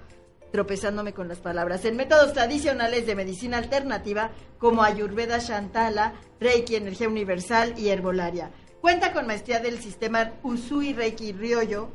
[0.52, 1.84] tropezándome con las palabras.
[1.86, 8.52] En métodos tradicionales de medicina alternativa como Ayurveda Shantala, Reiki, Energía Universal y Herbolaria.
[8.82, 11.90] Cuenta con maestría del sistema Usui Reiki Ryoyo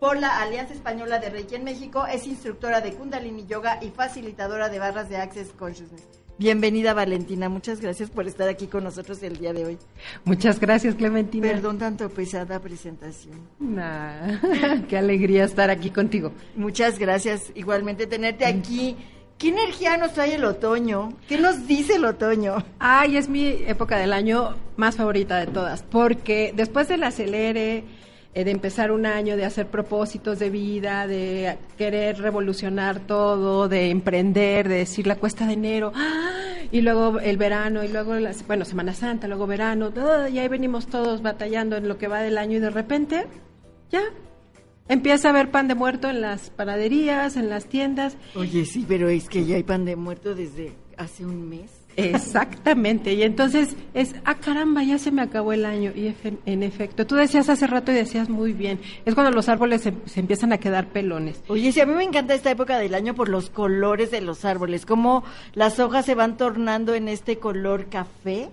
[0.00, 2.06] por la Alianza Española de Reiki en México.
[2.06, 6.02] Es instructora de Kundalini Yoga y facilitadora de barras de Access Consciousness.
[6.36, 9.78] Bienvenida Valentina, muchas gracias por estar aquí con nosotros el día de hoy.
[10.24, 11.46] Muchas gracias Clementina.
[11.46, 13.38] Perdón tanto pesada presentación.
[13.60, 14.40] Nah,
[14.88, 16.32] qué alegría estar aquí contigo.
[16.56, 18.96] Muchas gracias, igualmente tenerte aquí.
[19.38, 21.12] ¿Qué energía nos trae el otoño?
[21.28, 22.64] ¿Qué nos dice el otoño?
[22.78, 27.84] Ay, es mi época del año más favorita de todas, porque después del acelere,
[28.42, 34.68] de empezar un año, de hacer propósitos de vida, de querer revolucionar todo, de emprender,
[34.68, 36.30] de decir la cuesta de enero, ¡ah!
[36.72, 39.92] y luego el verano, y luego, las, bueno, Semana Santa, luego verano,
[40.32, 43.26] y ahí venimos todos batallando en lo que va del año y de repente,
[43.92, 44.02] ya,
[44.88, 48.16] empieza a haber pan de muerto en las panaderías, en las tiendas.
[48.34, 51.83] Oye, sí, pero es que ya hay pan de muerto desde hace un mes.
[51.96, 56.14] Exactamente, y entonces es, ah caramba, ya se me acabó el año, y
[56.46, 60.20] en efecto, tú decías hace rato y decías muy bien, es cuando los árboles se,
[60.20, 61.42] empiezan a quedar pelones.
[61.48, 64.44] Oye, sí, a mí me encanta esta época del año por los colores de los
[64.44, 68.50] árboles, como las hojas se van tornando en este color café,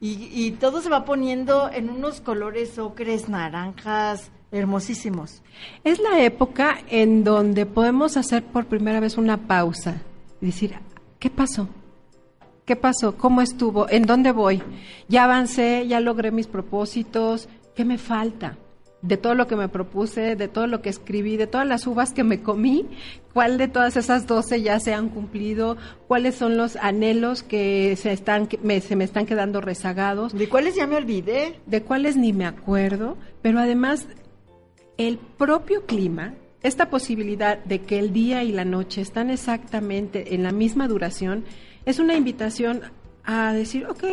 [0.00, 5.42] y, y todo se va poniendo en unos colores ocres, naranjas, hermosísimos.
[5.82, 10.02] Es la época en donde podemos hacer por primera vez una pausa
[10.40, 10.74] y decir,
[11.18, 11.68] ¿qué pasó?
[12.64, 13.18] ¿Qué pasó?
[13.18, 13.90] ¿Cómo estuvo?
[13.90, 14.62] ¿En dónde voy?
[15.06, 17.46] Ya avancé, ya logré mis propósitos.
[17.74, 18.56] ¿Qué me falta?
[19.02, 22.14] De todo lo que me propuse, de todo lo que escribí, de todas las uvas
[22.14, 22.86] que me comí,
[23.34, 25.76] ¿cuál de todas esas doce ya se han cumplido?
[26.08, 30.32] ¿Cuáles son los anhelos que se, están, me, se me están quedando rezagados?
[30.32, 31.60] ¿De cuáles ya me olvidé?
[31.66, 34.06] De cuáles ni me acuerdo, pero además
[34.96, 36.32] el propio clima
[36.64, 41.44] esta posibilidad de que el día y la noche están exactamente en la misma duración
[41.84, 42.82] es una invitación
[43.24, 44.04] a decir, ok,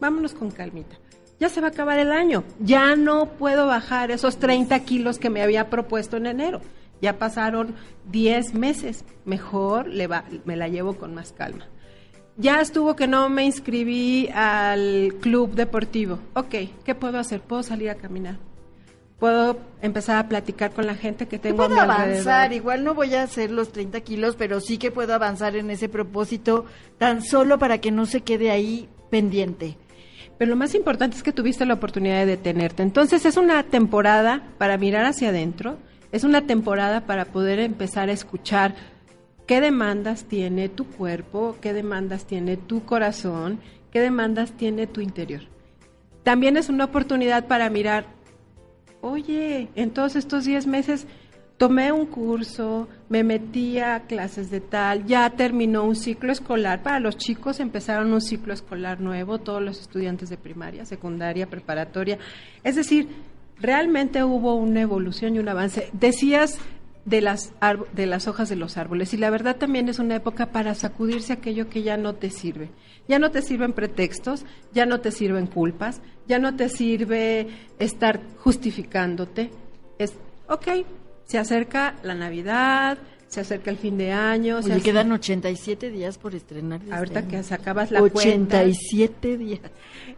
[0.00, 0.96] vámonos con calmita.
[1.38, 5.28] Ya se va a acabar el año, ya no puedo bajar esos 30 kilos que
[5.28, 6.62] me había propuesto en enero.
[7.02, 7.74] Ya pasaron
[8.10, 11.66] 10 meses, mejor le va, me la llevo con más calma.
[12.38, 16.18] Ya estuvo que no me inscribí al club deportivo.
[16.34, 17.40] Ok, ¿qué puedo hacer?
[17.40, 18.38] Puedo salir a caminar
[19.18, 23.14] puedo empezar a platicar con la gente que tengo a mi avanzar, igual no voy
[23.14, 26.66] a hacer los 30 kilos, pero sí que puedo avanzar en ese propósito
[26.98, 29.76] tan solo para que no se quede ahí pendiente.
[30.38, 32.82] Pero lo más importante es que tuviste la oportunidad de detenerte.
[32.82, 35.78] Entonces es una temporada para mirar hacia adentro,
[36.12, 38.74] es una temporada para poder empezar a escuchar
[39.46, 45.42] qué demandas tiene tu cuerpo, qué demandas tiene tu corazón, qué demandas tiene tu interior.
[46.22, 48.15] También es una oportunidad para mirar
[49.10, 51.06] oye, en todos estos 10 meses
[51.56, 56.82] tomé un curso, me metí a clases de tal, ya terminó un ciclo escolar.
[56.82, 62.18] Para los chicos empezaron un ciclo escolar nuevo, todos los estudiantes de primaria, secundaria, preparatoria.
[62.62, 63.08] Es decir,
[63.58, 65.88] realmente hubo una evolución y un avance.
[65.92, 66.58] Decías
[67.06, 67.52] de las,
[67.92, 71.32] de las hojas de los árboles y la verdad también es una época para sacudirse
[71.32, 72.68] aquello que ya no te sirve.
[73.08, 77.46] Ya no te sirven pretextos, ya no te sirven culpas, ya no te sirve
[77.78, 79.50] estar justificándote.
[79.98, 80.14] Es,
[80.48, 80.84] ok,
[81.24, 84.58] se acerca la Navidad, se acerca el fin de año.
[84.58, 86.80] Oye, quedan 87 días por estrenar.
[86.80, 89.60] Este Ahorita que sacabas la 87 días.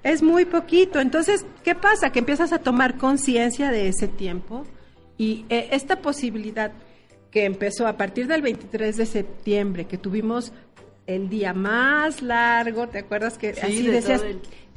[0.03, 1.01] Es muy poquito.
[1.01, 2.11] Entonces, ¿qué pasa?
[2.11, 4.65] Que empiezas a tomar conciencia de ese tiempo
[5.19, 6.73] y eh, esta posibilidad
[7.31, 10.53] que empezó a partir del 23 de septiembre, que tuvimos
[11.07, 14.23] el día más largo, ¿te acuerdas que así decías,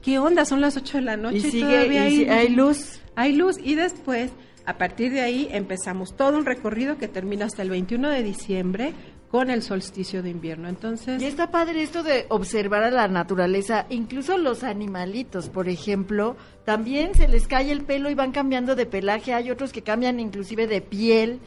[0.01, 0.45] ¿qué onda?
[0.45, 3.01] Son las 8 de la noche y, todavía hay, luz.
[3.15, 4.31] Hay luz y después,
[4.65, 8.93] a partir de ahí, empezamos todo un recorrido que termina hasta el 21 de diciembre
[9.31, 10.67] con el solsticio de invierno.
[10.67, 16.35] Entonces, y está padre esto de observar a la naturaleza, incluso los animalitos, por ejemplo,
[16.65, 20.19] también se les cae el pelo y van cambiando de pelaje, hay otros que cambian
[20.19, 21.39] inclusive de piel.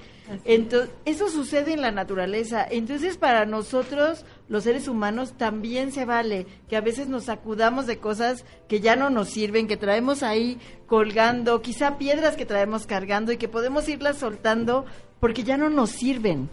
[0.47, 2.67] Entonces, eso sucede en la naturaleza.
[2.69, 7.99] Entonces, para nosotros, los seres humanos, también se vale que a veces nos acudamos de
[7.99, 13.31] cosas que ya no nos sirven, que traemos ahí colgando, quizá piedras que traemos cargando
[13.31, 14.87] y que podemos irlas soltando
[15.21, 16.49] porque ya no nos sirven.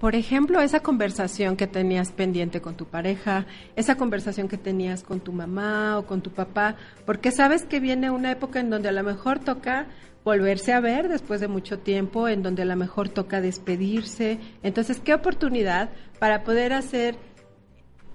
[0.00, 5.18] Por ejemplo, esa conversación que tenías pendiente con tu pareja, esa conversación que tenías con
[5.18, 8.92] tu mamá o con tu papá, porque sabes que viene una época en donde a
[8.92, 9.88] lo mejor toca
[10.24, 14.38] volverse a ver después de mucho tiempo, en donde a lo mejor toca despedirse.
[14.62, 17.16] Entonces, qué oportunidad para poder hacer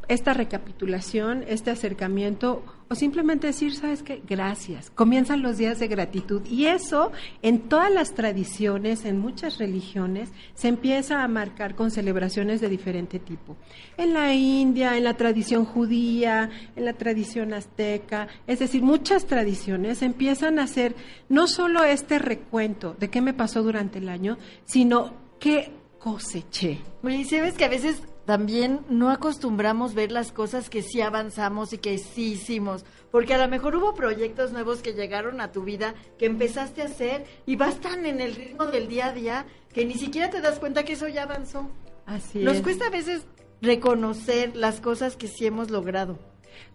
[0.07, 4.21] esta recapitulación, este acercamiento o simplemente decir, ¿sabes qué?
[4.27, 4.89] Gracias.
[4.91, 7.11] Comienzan los días de gratitud y eso
[7.41, 13.19] en todas las tradiciones, en muchas religiones, se empieza a marcar con celebraciones de diferente
[13.19, 13.57] tipo.
[13.97, 20.01] En la India, en la tradición judía, en la tradición azteca, es decir, muchas tradiciones
[20.01, 20.95] empiezan a hacer
[21.29, 26.79] no solo este recuento de qué me pasó durante el año, sino qué coseché.
[27.03, 31.77] Y sabes que a veces también no acostumbramos ver las cosas que sí avanzamos y
[31.77, 35.93] que sí hicimos, porque a lo mejor hubo proyectos nuevos que llegaron a tu vida,
[36.17, 39.85] que empezaste a hacer y vas tan en el ritmo del día a día que
[39.85, 41.69] ni siquiera te das cuenta que eso ya avanzó.
[42.05, 42.61] Así Nos es.
[42.61, 43.25] cuesta a veces
[43.61, 46.17] reconocer las cosas que sí hemos logrado.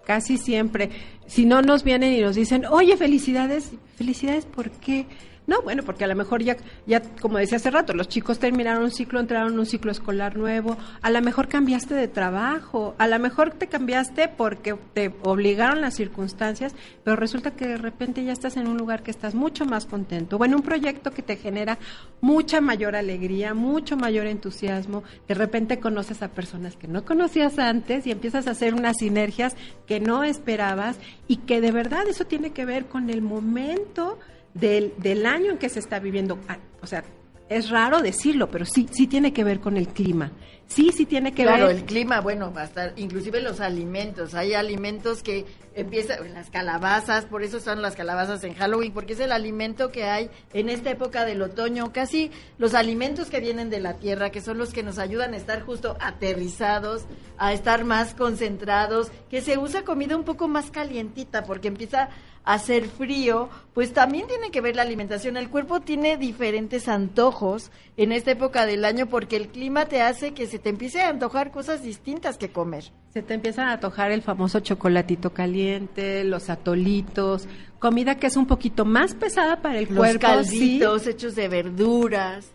[0.05, 0.91] Casi siempre.
[1.27, 5.07] Si no nos vienen y nos dicen, oye, felicidades, felicidades, ¿por qué?
[5.49, 8.85] No, bueno, porque a lo mejor ya, ya, como decía hace rato, los chicos terminaron
[8.85, 13.09] un ciclo, entraron en un ciclo escolar nuevo, a lo mejor cambiaste de trabajo, a
[13.09, 18.33] lo mejor te cambiaste porque te obligaron las circunstancias, pero resulta que de repente ya
[18.33, 21.37] estás en un lugar que estás mucho más contento, o en un proyecto que te
[21.37, 21.79] genera
[22.21, 28.07] mucha mayor alegría, mucho mayor entusiasmo, de repente conoces a personas que no conocías antes
[28.07, 29.57] y empiezas a hacer unas sinergias
[29.87, 34.19] que no esperabas y que de verdad eso tiene que ver con el momento
[34.55, 36.39] del, del año en que se está viviendo.
[36.81, 37.05] O sea,
[37.49, 40.33] es raro decirlo, pero sí, sí tiene que ver con el clima.
[40.69, 41.77] Sí, sí tiene que claro, ver.
[41.77, 44.35] el clima, bueno, va a estar, inclusive los alimentos.
[44.35, 49.21] Hay alimentos que empiezan, las calabazas, por eso están las calabazas en Halloween, porque es
[49.21, 51.91] el alimento que hay en esta época del otoño.
[51.93, 55.39] Casi los alimentos que vienen de la tierra, que son los que nos ayudan a
[55.39, 57.07] estar justo aterrizados,
[57.39, 62.11] a estar más concentrados, que se usa comida un poco más calientita, porque empieza
[62.45, 65.37] a hacer frío, pues también tiene que ver la alimentación.
[65.37, 70.33] El cuerpo tiene diferentes antojos en esta época del año porque el clima te hace
[70.33, 72.85] que se te empiece a antojar cosas distintas que comer.
[73.13, 77.47] Se te empiezan a tojar el famoso chocolatito caliente, los atolitos,
[77.79, 80.27] comida que es un poquito más pesada para el Los cuerpo.
[80.45, 82.51] sí, calditos hechos de verduras.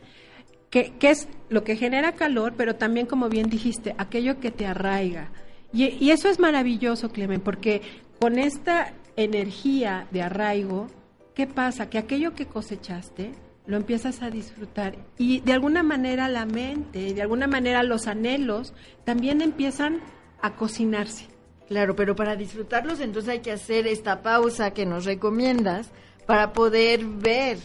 [0.69, 4.65] que, que es lo que genera calor, pero también, como bien dijiste, aquello que te
[4.65, 5.29] arraiga.
[5.71, 7.81] Y, y eso es maravilloso, Clemen, porque
[8.19, 10.87] con esta energía de arraigo,
[11.35, 11.89] ¿qué pasa?
[11.89, 13.33] Que aquello que cosechaste
[13.65, 18.73] lo empiezas a disfrutar y de alguna manera la mente, de alguna manera los anhelos
[19.05, 20.01] también empiezan
[20.41, 21.27] a cocinarse.
[21.69, 25.89] Claro, pero para disfrutarlos entonces hay que hacer esta pausa que nos recomiendas
[26.25, 27.57] para poder ver,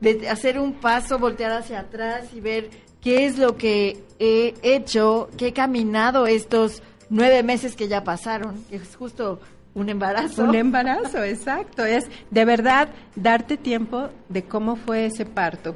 [0.00, 5.28] de- hacer un paso, voltear hacia atrás y ver qué es lo que he hecho,
[5.36, 9.40] qué he caminado estos nueve meses que ya pasaron, que es justo
[9.76, 10.42] un embarazo.
[10.44, 11.84] Un embarazo, exacto.
[11.84, 15.74] Es de verdad darte tiempo de cómo fue ese parto.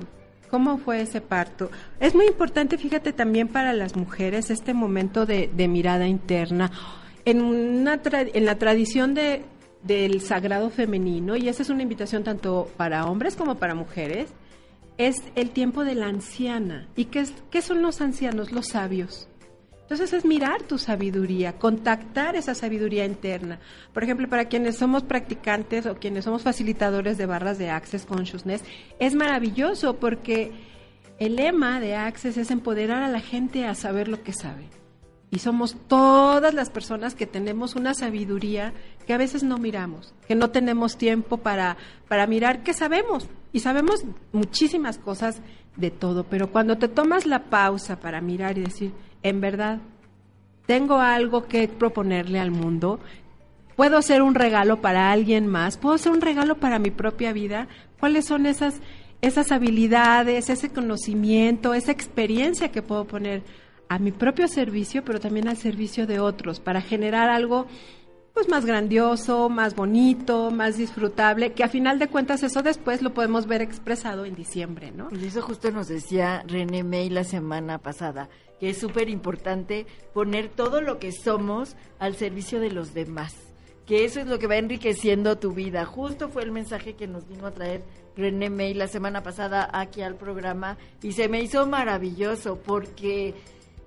[0.50, 1.70] ¿Cómo fue ese parto?
[2.00, 6.72] Es muy importante, fíjate, también para las mujeres este momento de, mirada interna.
[7.24, 9.44] En, una tra- en la tradición de,
[9.84, 14.30] del sagrado femenino, y esa es una invitación tanto para hombres como para mujeres,
[14.98, 16.88] es el tiempo de la anciana.
[16.96, 18.50] ¿Y qué, es, qué son los ancianos?
[18.50, 19.28] Los sabios.
[19.90, 23.58] Entonces es mirar tu sabiduría, contactar esa sabiduría interna.
[23.92, 28.62] Por ejemplo, para quienes somos practicantes o quienes somos facilitadores de barras de Access Consciousness,
[29.00, 30.52] es maravilloso porque
[31.18, 34.68] el lema de Access es empoderar a la gente a saber lo que sabe.
[35.32, 38.72] Y somos todas las personas que tenemos una sabiduría
[39.08, 41.76] que a veces no miramos, que no tenemos tiempo para,
[42.06, 43.28] para mirar qué sabemos.
[43.52, 45.42] Y sabemos muchísimas cosas
[45.74, 48.92] de todo, pero cuando te tomas la pausa para mirar y decir,
[49.22, 49.78] en verdad,
[50.66, 53.00] tengo algo que proponerle al mundo,
[53.76, 57.66] puedo hacer un regalo para alguien más, puedo hacer un regalo para mi propia vida,
[57.98, 58.80] ¿cuáles son esas,
[59.20, 63.42] esas habilidades, ese conocimiento, esa experiencia que puedo poner
[63.88, 67.66] a mi propio servicio, pero también al servicio de otros, para generar algo
[68.34, 73.12] pues más grandioso, más bonito, más disfrutable, que a final de cuentas eso después lo
[73.12, 75.08] podemos ver expresado en diciembre, ¿no?
[75.10, 78.28] Eso justo nos decía René May la semana pasada,
[78.60, 83.34] que es súper importante poner todo lo que somos al servicio de los demás,
[83.86, 85.86] que eso es lo que va enriqueciendo tu vida.
[85.86, 87.82] Justo fue el mensaje que nos vino a traer
[88.16, 93.34] René May la semana pasada aquí al programa y se me hizo maravilloso porque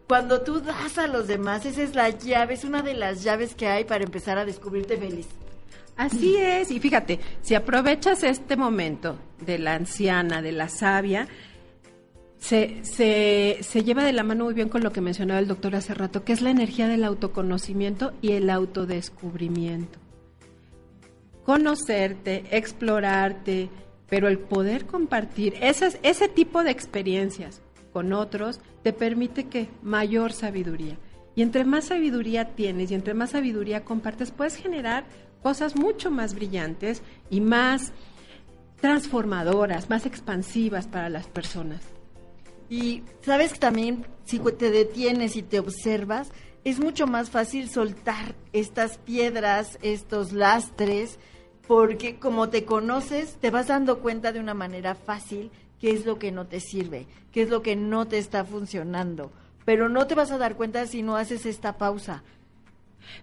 [0.07, 3.55] cuando tú das a los demás, esa es la llave, es una de las llaves
[3.55, 5.27] que hay para empezar a descubrirte feliz.
[5.95, 11.27] Así es, y fíjate, si aprovechas este momento de la anciana, de la sabia,
[12.43, 12.83] se,
[13.63, 16.25] se, lleva de la mano muy bien con lo que mencionaba el doctor hace rato,
[16.25, 19.97] que es la energía del autoconocimiento y el autodescubrimiento.
[21.45, 23.69] Conocerte, explorarte,
[24.09, 27.61] pero el poder compartir ese tipo de experiencias
[27.93, 30.97] con otros te permite que mayor sabiduría.
[31.35, 35.05] Y entre más sabiduría tienes y entre más sabiduría compartes, puedes generar
[35.41, 37.93] cosas mucho más brillantes y más
[38.81, 41.93] transformadoras, más expansivas para las personas.
[42.69, 46.31] Y sabes que también si te detienes y te observas,
[46.63, 51.19] es mucho más fácil soltar estas piedras, estos lastres,
[51.67, 56.17] porque como te conoces, te vas dando cuenta de una manera fácil qué es lo
[56.19, 59.31] que no te sirve, qué es lo que no te está funcionando.
[59.65, 62.23] pero no te vas a dar cuenta si no haces esta pausa.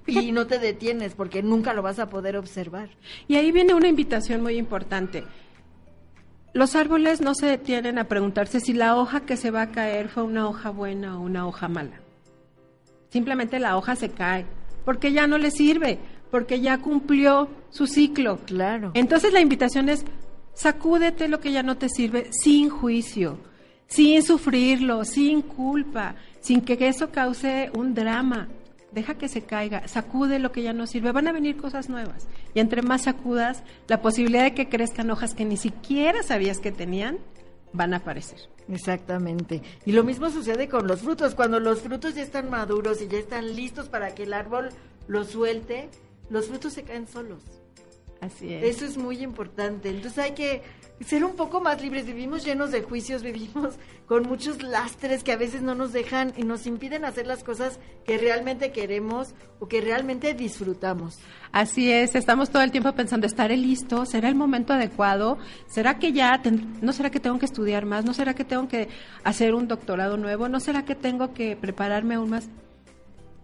[0.07, 2.91] Y no te detienes porque nunca lo vas a poder observar.
[3.29, 5.25] Y ahí viene una invitación muy importante.
[6.53, 10.09] Los árboles no se detienen a preguntarse si la hoja que se va a caer
[10.09, 12.01] fue una hoja buena o una hoja mala.
[13.11, 14.47] Simplemente la hoja se cae
[14.85, 15.99] porque ya no le sirve,
[16.31, 18.39] porque ya cumplió su ciclo.
[18.47, 18.91] Claro.
[18.95, 20.05] Entonces la invitación es
[20.55, 23.39] sacúdete lo que ya no te sirve sin juicio,
[23.87, 28.49] sin sufrirlo, sin culpa, sin que eso cause un drama
[28.93, 32.27] deja que se caiga, sacude lo que ya no sirve, van a venir cosas nuevas.
[32.55, 36.73] Y entre más sacudas, la posibilidad de que crezcan hojas que ni siquiera sabías que
[36.73, 37.19] tenían,
[37.73, 38.39] van a aparecer.
[38.69, 39.63] Exactamente.
[39.85, 41.35] Y lo mismo sucede con los frutos.
[41.35, 44.71] Cuando los frutos ya están maduros y ya están listos para que el árbol
[45.09, 45.89] los suelte,
[46.29, 47.43] los frutos se caen solos.
[48.21, 48.77] Así es.
[48.77, 49.91] Eso es muy importante.
[49.91, 50.63] Entonces hay que
[51.05, 52.07] ser un poco más libres.
[52.07, 53.77] Vivimos llenos de juicios, vivimos
[54.07, 57.79] con muchos lastres que a veces no nos dejan y nos impiden hacer las cosas
[58.05, 61.19] que realmente queremos o que realmente disfrutamos.
[61.53, 64.07] Así es, estamos todo el tiempo pensando, ¿estaré listo?
[64.07, 65.39] ¿Será el momento adecuado?
[65.67, 66.41] ¿Será que ya,
[66.81, 68.05] no será que tengo que estudiar más?
[68.05, 68.89] ¿No será que tengo que
[69.25, 70.49] hacer un doctorado nuevo?
[70.49, 72.49] ¿No será que tengo que prepararme aún más?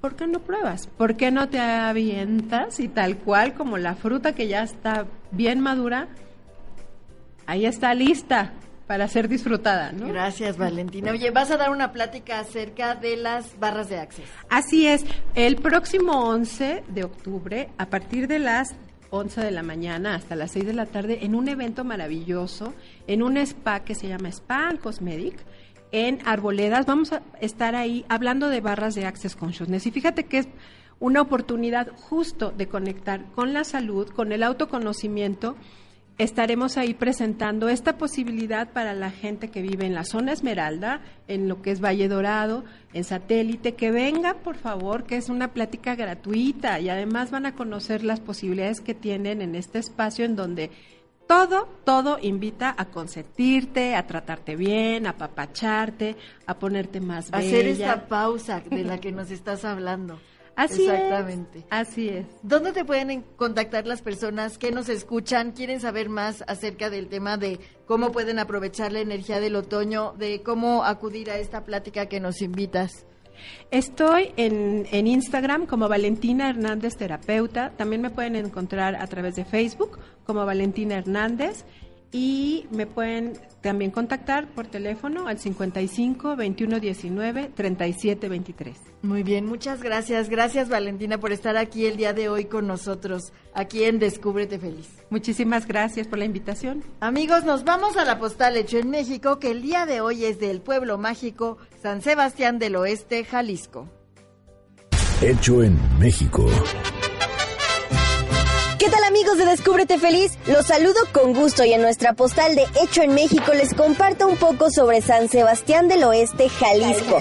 [0.01, 0.87] ¿Por qué no pruebas?
[0.87, 5.61] ¿Por qué no te avientas y tal cual como la fruta que ya está bien
[5.61, 6.09] madura?
[7.47, 8.53] Ahí está lista
[8.87, 10.09] para ser disfrutada, ¿no?
[10.09, 11.11] Gracias, Valentina.
[11.11, 14.29] Oye, vas a dar una plática acerca de las barras de acceso.
[14.49, 15.05] Así es.
[15.35, 18.77] El próximo 11 de octubre, a partir de las
[19.11, 22.75] 11 de la mañana hasta las 6 de la tarde, en un evento maravilloso,
[23.07, 25.37] en un spa que se llama Spa Cosmetic,
[25.93, 26.87] en Arboledas.
[26.87, 29.87] Vamos a estar ahí hablando de barras de Access Consciousness.
[29.87, 30.49] Y fíjate que es
[30.99, 35.57] una oportunidad justo de conectar con la salud, con el autoconocimiento
[36.19, 41.49] estaremos ahí presentando esta posibilidad para la gente que vive en la zona Esmeralda, en
[41.49, 42.65] lo que es Valle Dorado,
[42.95, 47.55] en satélite, que venga por favor, que es una plática gratuita y además van a
[47.55, 50.71] conocer las posibilidades que tienen en este espacio en donde
[51.27, 57.47] todo, todo invita a consentirte, a tratarte bien, a papacharte, a ponerte más bella.
[57.47, 60.21] Hacer esta pausa de la que nos estás hablando.
[60.57, 61.65] Así Exactamente.
[61.69, 62.27] Así es.
[62.43, 67.37] ¿Dónde te pueden contactar las personas que nos escuchan, quieren saber más acerca del tema
[67.37, 72.21] de cómo pueden aprovechar la energía del otoño, de cómo acudir a esta plática que
[72.21, 73.05] nos invitas?
[73.71, 77.73] Estoy en, en, Instagram como Valentina Hernández Terapeuta.
[77.77, 81.67] También me pueden encontrar a través de Facebook como Valentina Hernández
[82.13, 88.77] y me pueden también contactar por teléfono al 55 21 19 37 23.
[89.03, 90.29] Muy bien, muchas gracias.
[90.29, 94.89] Gracias Valentina por estar aquí el día de hoy con nosotros, aquí en Descúbrete Feliz.
[95.11, 96.85] Muchísimas gracias por la invitación.
[97.01, 100.39] Amigos, nos vamos a la postal hecho en México, que el día de hoy es
[100.39, 103.89] del pueblo mágico San Sebastián del Oeste, Jalisco.
[105.23, 106.47] Hecho en México.
[109.27, 110.39] ¿Qué tal amigos de Descúbrete Feliz?
[110.47, 114.37] Los saludo con gusto y en nuestra postal de Hecho en México les comparto un
[114.37, 117.21] poco sobre San Sebastián del Oeste, Jalisco.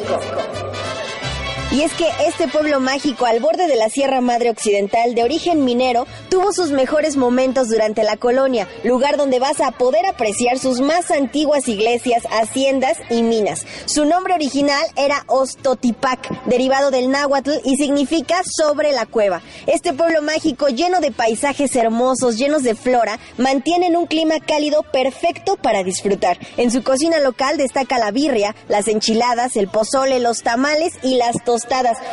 [1.76, 5.66] Y es que este pueblo mágico al borde de la Sierra Madre Occidental de origen
[5.66, 10.80] minero tuvo sus mejores momentos durante la colonia, lugar donde vas a poder apreciar sus
[10.80, 13.66] más antiguas iglesias, haciendas y minas.
[13.88, 19.42] Su nombre original era Ostotipac, derivado del náhuatl y significa sobre la cueva.
[19.68, 25.58] Este pueblo mágico lleno de paisajes hermosos, llenos de flora, mantienen un clima cálido perfecto
[25.58, 26.38] para disfrutar.
[26.56, 31.44] En su cocina local destaca la birria, las enchiladas, el pozole, los tamales y las
[31.44, 31.65] tostadas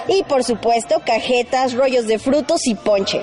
[0.08, 3.20] y por supuesto cajetas, rollos de frutos y ponche.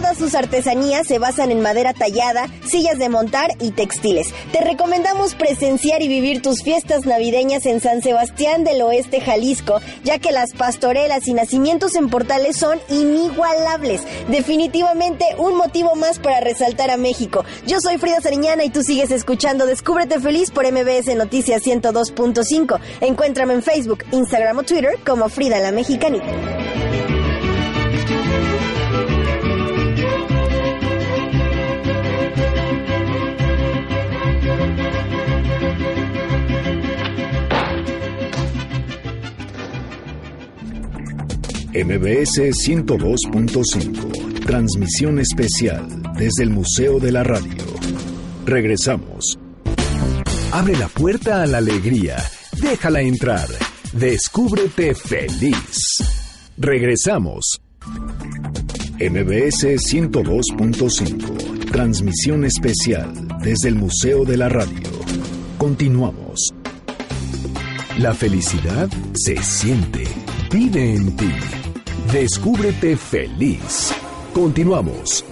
[0.00, 4.32] Todas sus artesanías se basan en madera tallada, sillas de montar y textiles.
[4.50, 10.18] Te recomendamos presenciar y vivir tus fiestas navideñas en San Sebastián del Oeste, Jalisco, ya
[10.18, 14.00] que las pastorelas y nacimientos en portales son inigualables.
[14.28, 17.44] Definitivamente un motivo más para resaltar a México.
[17.66, 22.80] Yo soy Frida Sariñana y tú sigues escuchando Descúbrete Feliz por MBS Noticias 102.5.
[23.02, 27.19] Encuéntrame en Facebook, Instagram o Twitter como Frida la Mexicanita.
[41.72, 44.44] MBS 102.5.
[44.44, 45.86] Transmisión especial
[46.18, 47.64] desde el Museo de la Radio.
[48.44, 49.38] Regresamos.
[50.50, 52.16] Abre la puerta a la alegría.
[52.60, 53.46] Déjala entrar.
[53.92, 56.02] Descúbrete feliz.
[56.58, 57.60] Regresamos.
[58.98, 63.12] MBS 102.5 Transmisión especial
[63.44, 64.90] desde el Museo de la Radio.
[65.56, 66.52] Continuamos.
[67.98, 70.02] La felicidad se siente,
[70.50, 71.30] vive en ti.
[72.12, 73.94] Descúbrete feliz.
[74.34, 75.24] Continuamos.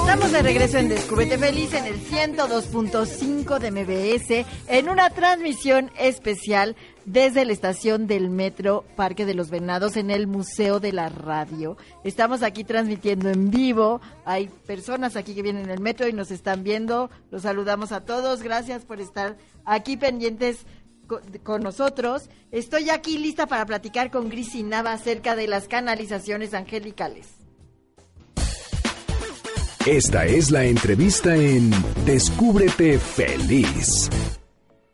[0.00, 6.76] Estamos de regreso en Descúbrete Feliz en el 102.5 de MBS en una transmisión especial
[7.06, 11.78] desde la estación del Metro Parque de los Venados en el Museo de la Radio.
[12.04, 14.02] Estamos aquí transmitiendo en vivo.
[14.26, 17.08] Hay personas aquí que vienen en el metro y nos están viendo.
[17.30, 18.42] Los saludamos a todos.
[18.42, 20.66] Gracias por estar aquí pendientes
[21.06, 22.28] con nosotros.
[22.50, 27.28] Estoy aquí lista para platicar con Gris y Nava acerca de las canalizaciones angelicales.
[29.86, 31.70] Esta es la entrevista en
[32.04, 34.10] Descúbrete feliz.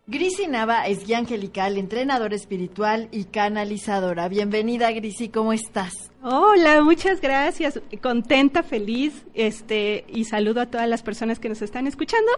[0.06, 4.28] Grisi Nava es guía angelical, entrenadora espiritual y canalizadora.
[4.28, 6.10] Bienvenida, Grisi, ¿cómo estás?
[6.22, 7.80] Hola, muchas gracias.
[8.02, 12.30] Contenta, feliz, este, y saludo a todas las personas que nos están escuchando.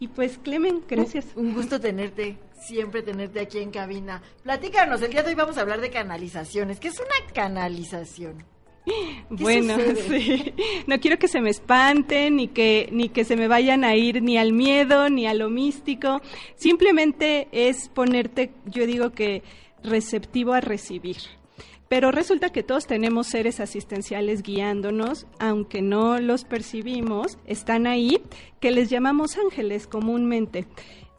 [0.00, 1.26] Y pues, Clemen, gracias.
[1.36, 4.22] Un gusto tenerte, siempre tenerte aquí en cabina.
[4.42, 6.80] Platícanos, el día de hoy vamos a hablar de canalizaciones.
[6.80, 8.44] ¿Qué es una canalización?
[9.30, 9.76] Bueno,
[10.08, 10.54] sí.
[10.86, 14.22] No quiero que se me espanten ni que ni que se me vayan a ir
[14.22, 16.20] ni al miedo ni a lo místico.
[16.56, 19.42] Simplemente es ponerte, yo digo que
[19.82, 21.16] receptivo a recibir.
[21.88, 28.22] Pero resulta que todos tenemos seres asistenciales guiándonos, aunque no los percibimos, están ahí,
[28.60, 30.66] que les llamamos ángeles comúnmente.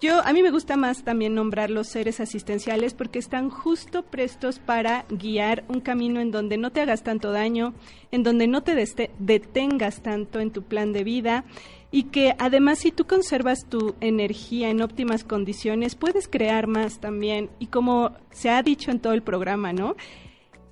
[0.03, 4.59] Yo, a mí me gusta más también nombrar los seres asistenciales porque están justo prestos
[4.59, 7.73] para guiar un camino en donde no te hagas tanto daño,
[8.11, 8.75] en donde no te
[9.19, 11.45] detengas tanto en tu plan de vida
[11.89, 17.49] y que además si tú conservas tu energía en óptimas condiciones, puedes crear más también.
[17.59, 19.95] Y como se ha dicho en todo el programa, ¿no?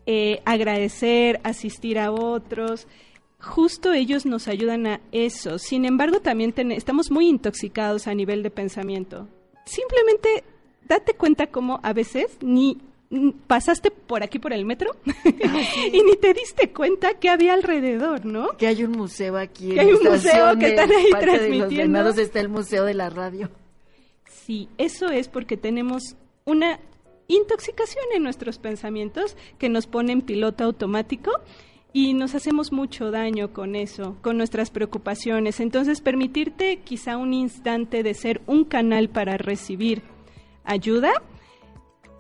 [0.08, 2.86] Eh, agradecer, asistir a otros,
[3.42, 5.58] justo ellos nos ayudan a eso.
[5.58, 9.28] Sin embargo, también ten- estamos muy intoxicados a nivel de pensamiento.
[9.66, 10.44] Simplemente
[10.88, 12.78] date cuenta cómo a veces ni
[13.48, 14.92] pasaste por aquí por el metro
[15.92, 18.50] y ni te diste cuenta que había alrededor, ¿no?
[18.58, 19.72] Que hay un museo aquí.
[19.74, 21.76] Que hay un museo que de están ahí de los transmitiendo.
[22.00, 23.50] Venados está el Museo de la Radio.
[24.46, 26.16] Sí, eso es porque tenemos
[26.46, 26.80] una
[27.28, 31.32] intoxicación en nuestros pensamientos que nos pone en piloto automático
[31.94, 35.60] y nos hacemos mucho daño con eso, con nuestras preocupaciones.
[35.60, 40.02] Entonces, permitirte quizá un instante de ser un canal para recibir
[40.64, 41.12] ayuda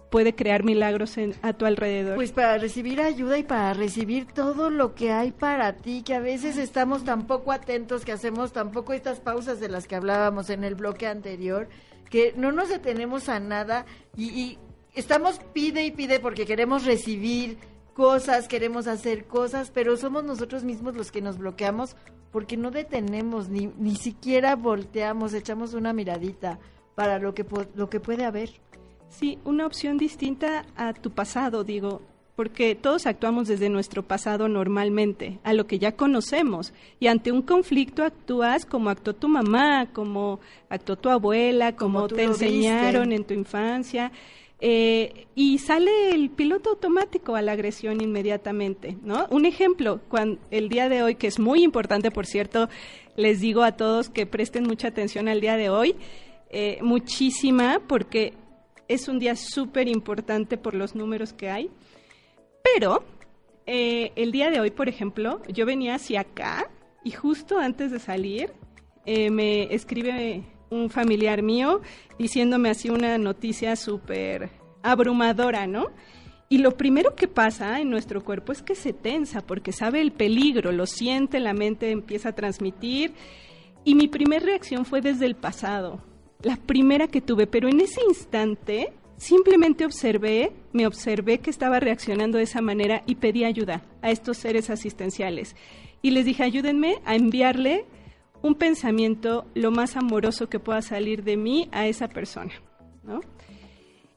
[0.09, 2.15] puede crear milagros en- a tu alrededor.
[2.15, 6.19] Pues para recibir ayuda y para recibir todo lo que hay para ti, que a
[6.19, 10.65] veces estamos tan poco atentos, que hacemos tampoco estas pausas de las que hablábamos en
[10.65, 11.69] el bloque anterior,
[12.09, 13.85] que no nos detenemos a nada
[14.17, 14.57] y, y
[14.95, 17.57] estamos pide y pide porque queremos recibir
[18.01, 21.95] cosas, queremos hacer cosas, pero somos nosotros mismos los que nos bloqueamos
[22.31, 26.57] porque no detenemos, ni, ni siquiera volteamos, echamos una miradita
[26.95, 27.45] para lo que,
[27.75, 28.49] lo que puede haber.
[29.07, 32.01] Sí, una opción distinta a tu pasado, digo,
[32.35, 37.43] porque todos actuamos desde nuestro pasado normalmente, a lo que ya conocemos, y ante un
[37.43, 40.39] conflicto actúas como actuó tu mamá, como
[40.69, 42.45] actuó tu abuela, como, te viste.
[42.47, 44.11] enseñaron en tu infancia,
[44.63, 49.25] eh, y sale el piloto automático a la agresión inmediatamente, ¿no?
[49.31, 52.69] Un ejemplo, cuando, el día de hoy, que es muy importante, por cierto,
[53.15, 55.95] les digo a todos que presten mucha atención al día de hoy,
[56.51, 58.33] eh, muchísima, porque
[58.87, 61.71] es un día súper importante por los números que hay.
[62.63, 63.03] Pero
[63.65, 66.69] eh, el día de hoy, por ejemplo, yo venía hacia acá
[67.03, 68.53] y justo antes de salir
[69.03, 71.81] me escribe un familiar mío
[72.17, 74.49] diciéndome así una noticia súper
[74.81, 75.87] abrumadora, ¿no?
[76.49, 80.11] Y lo primero que pasa en nuestro cuerpo es que se tensa porque sabe el
[80.11, 83.13] peligro, lo siente, la mente empieza a transmitir.
[83.85, 86.01] Y mi primera reacción fue desde el pasado,
[86.41, 92.37] la primera que tuve, pero en ese instante simplemente observé, me observé que estaba reaccionando
[92.37, 95.55] de esa manera y pedí ayuda a estos seres asistenciales.
[96.01, 97.85] Y les dije, ayúdenme a enviarle
[98.41, 102.53] un pensamiento lo más amoroso que pueda salir de mí a esa persona,
[103.03, 103.21] ¿no?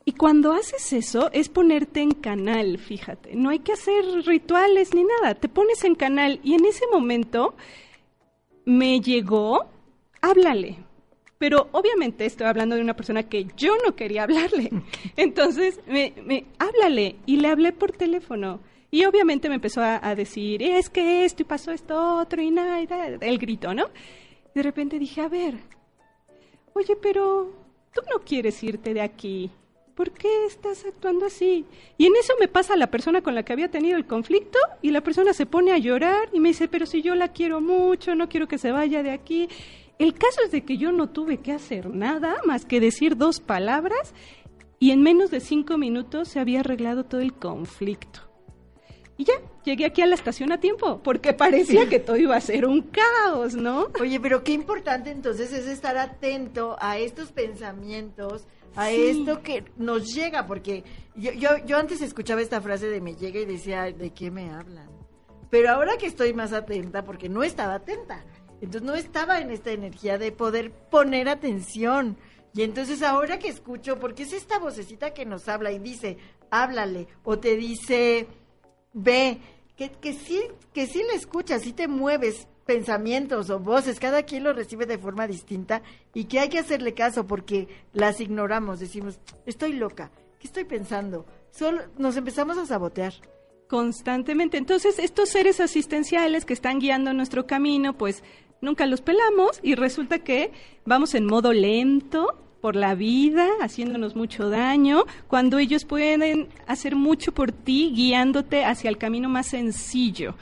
[0.06, 3.34] Y cuando haces eso es ponerte en canal, fíjate.
[3.34, 5.34] No hay que hacer rituales ni nada.
[5.34, 7.54] Te pones en canal y en ese momento
[8.66, 9.66] me llegó,
[10.20, 10.78] háblale.
[11.38, 14.70] Pero obviamente estoy hablando de una persona que yo no quería hablarle.
[15.16, 18.60] Entonces, me, me háblale y le hablé por teléfono.
[18.94, 22.80] Y obviamente me empezó a, decir, es que esto y pasó esto otro y nada,
[22.80, 23.86] y da- el grito, ¿no?
[24.54, 25.56] De repente dije, a ver,
[26.74, 27.50] oye, pero
[27.92, 29.50] tú no quieres irte de aquí.
[29.96, 31.64] ¿por qué estás actuando así?
[31.98, 34.92] Y en eso me pasa la persona con la que había tenido el conflicto y
[34.92, 38.14] la persona se pone a llorar y me dice, pero si yo la quiero mucho,
[38.14, 39.48] no quiero que se vaya de aquí.
[39.98, 43.40] El caso es de que yo no tuve que hacer nada más que decir dos
[43.40, 44.14] palabras
[44.78, 48.23] y en menos de cinco minutos se había arreglado todo el conflicto.
[49.16, 49.34] Y ya,
[49.64, 52.82] llegué aquí a la estación a tiempo, porque parecía que todo iba a ser un
[52.82, 53.88] caos, ¿no?
[54.00, 60.12] Oye, pero qué importante entonces es estar atento a estos pensamientos, a esto que nos
[60.12, 60.82] llega, porque
[61.14, 64.50] yo, yo, yo antes escuchaba esta frase de me llega y decía, ¿de qué me
[64.50, 64.88] hablan?
[65.48, 68.24] Pero ahora que estoy más atenta, porque no estaba atenta,
[68.60, 72.16] entonces no estaba en esta energía de poder poner atención.
[72.52, 76.18] Y entonces ahora que escucho, porque es esta vocecita que nos habla y dice,
[76.50, 78.26] háblale, o te dice,
[78.94, 79.38] ve,
[79.76, 80.40] que, que sí,
[80.72, 84.98] que sí le escuchas, sí te mueves pensamientos o voces, cada quien lo recibe de
[84.98, 85.82] forma distinta
[86.14, 91.26] y que hay que hacerle caso porque las ignoramos, decimos, estoy loca, ¿qué estoy pensando?
[91.50, 93.12] Solo nos empezamos a sabotear.
[93.68, 94.58] Constantemente.
[94.58, 98.22] Entonces, estos seres asistenciales que están guiando nuestro camino, pues
[98.60, 100.52] nunca los pelamos y resulta que
[100.84, 107.32] vamos en modo lento, por la vida, haciéndonos mucho daño, cuando ellos pueden hacer mucho
[107.32, 110.34] por ti, guiándote hacia el camino más sencillo.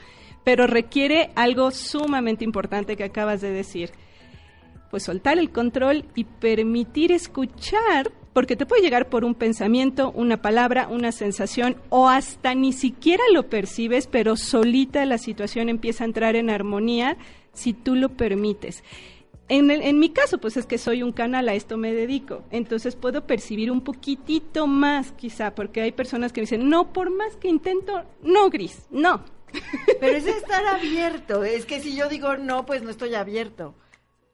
[0.45, 3.91] Pero requiere algo sumamente importante que acabas de decir.
[4.89, 10.41] Pues soltar el control y permitir escuchar, porque te puede llegar por un pensamiento, una
[10.41, 16.07] palabra, una sensación, o hasta ni siquiera lo percibes, pero solita la situación empieza a
[16.07, 17.17] entrar en armonía
[17.51, 18.81] si tú lo permites.
[19.49, 22.43] En, en, mi caso, pues es que soy un canal, a esto me dedico.
[22.49, 27.35] Entonces puedo percibir un poquitito más, quizá, porque hay personas que dicen, no, por más
[27.35, 29.23] que intento, no, Gris, no.
[29.99, 31.43] Pero es estar abierto.
[31.43, 33.75] Es que si yo digo no, pues no estoy abierto.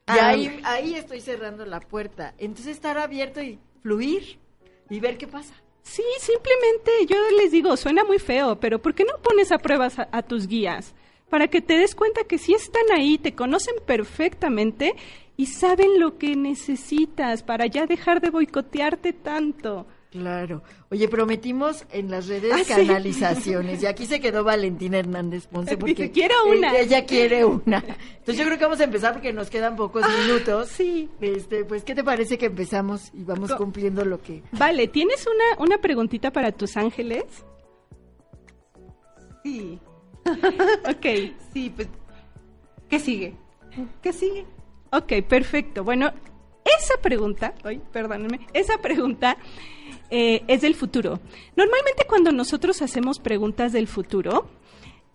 [0.08, 0.30] Y ah.
[0.30, 2.34] ahí, ahí estoy cerrando la puerta.
[2.38, 4.40] Entonces estar abierto y fluir
[4.90, 5.54] y ver qué pasa.
[5.82, 9.96] Sí, simplemente yo les digo, suena muy feo, pero ¿por qué no pones a pruebas
[9.98, 10.94] a tus guías?
[11.30, 14.96] Para que te des cuenta que si están ahí, te conocen perfectamente
[15.38, 19.88] y saben lo que necesitas para ya dejar de boicotearte tanto.
[20.12, 20.64] Claro.
[20.90, 26.12] Oye, prometimos en las redes ah, canalizaciones y aquí se quedó Valentina Hernández Ponce porque
[26.12, 26.76] quiero una.
[26.76, 27.78] Ella, quiere una.
[27.78, 30.70] Entonces yo creo que vamos a empezar porque nos quedan pocos ah, minutos.
[30.70, 31.10] Sí.
[31.22, 35.64] Este, pues ¿qué te parece que empezamos y vamos cumpliendo lo que Vale, ¿tienes una
[35.64, 37.24] una preguntita para tus ángeles?
[39.44, 39.80] Sí.
[40.90, 41.06] ok,
[41.54, 41.88] sí, pues,
[42.90, 43.36] ¿qué sigue?
[44.02, 44.46] ¿Qué sigue?
[44.92, 45.84] Ok, perfecto.
[45.84, 46.12] Bueno,
[46.78, 49.38] esa pregunta, ay, perdónenme, esa pregunta
[50.10, 51.20] eh, es del futuro.
[51.56, 54.50] Normalmente cuando nosotros hacemos preguntas del futuro,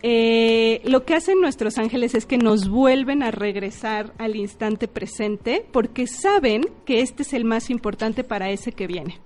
[0.07, 5.65] eh, lo que hacen nuestros ángeles es que nos vuelven a regresar al instante presente
[5.73, 9.19] porque saben que este es el más importante para ese que viene.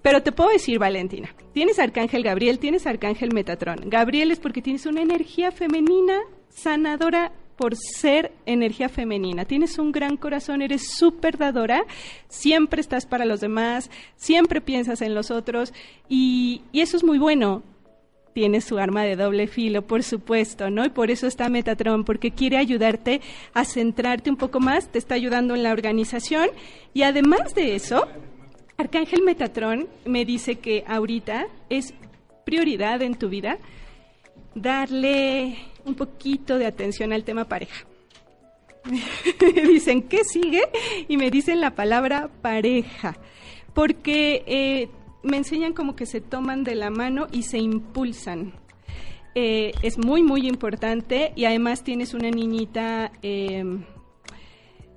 [0.00, 3.90] Pero te puedo decir, Valentina, tienes Arcángel Gabriel, tienes Arcángel Metatrón.
[3.90, 6.18] Gabriel es porque tienes una energía femenina
[6.48, 9.44] sanadora por ser energía femenina.
[9.44, 11.84] Tienes un gran corazón, eres súper dadora,
[12.28, 15.74] siempre estás para los demás, siempre piensas en los otros
[16.08, 17.62] y, y eso es muy bueno
[18.32, 20.84] tiene su arma de doble filo, por supuesto, ¿no?
[20.84, 23.20] Y por eso está Metatron, porque quiere ayudarte
[23.54, 26.48] a centrarte un poco más, te está ayudando en la organización
[26.94, 28.06] y además de eso,
[28.76, 31.94] Arcángel Metatron me dice que ahorita es
[32.44, 33.58] prioridad en tu vida
[34.54, 37.86] darle un poquito de atención al tema pareja.
[39.68, 40.62] dicen, ¿qué sigue?
[41.08, 43.16] Y me dicen la palabra pareja,
[43.74, 44.88] porque eh,
[45.22, 48.54] me enseñan como que se toman de la mano y se impulsan.
[49.34, 53.64] Eh, es muy, muy importante y además tienes una niñita eh,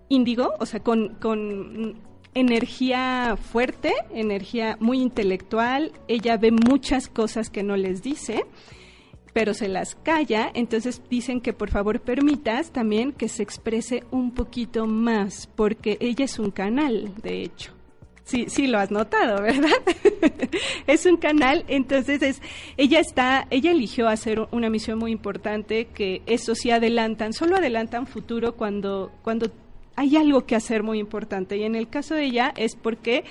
[0.09, 2.01] índigo, o sea, con, con
[2.33, 5.93] energía fuerte, energía muy intelectual.
[6.07, 8.45] Ella ve muchas cosas que no les dice
[9.35, 14.33] pero se las calla, entonces dicen que por favor permitas también que se exprese un
[14.33, 17.74] poquito más, porque ella es un canal, de hecho.
[18.25, 19.69] Sí, sí lo has notado, ¿verdad?
[20.87, 22.41] es un canal, entonces es,
[22.75, 28.07] ella está, ella eligió hacer una misión muy importante que eso sí adelantan, solo adelantan
[28.07, 29.51] futuro cuando, cuando
[29.95, 31.57] hay algo que hacer muy importante.
[31.57, 33.25] Y en el caso de ella es porque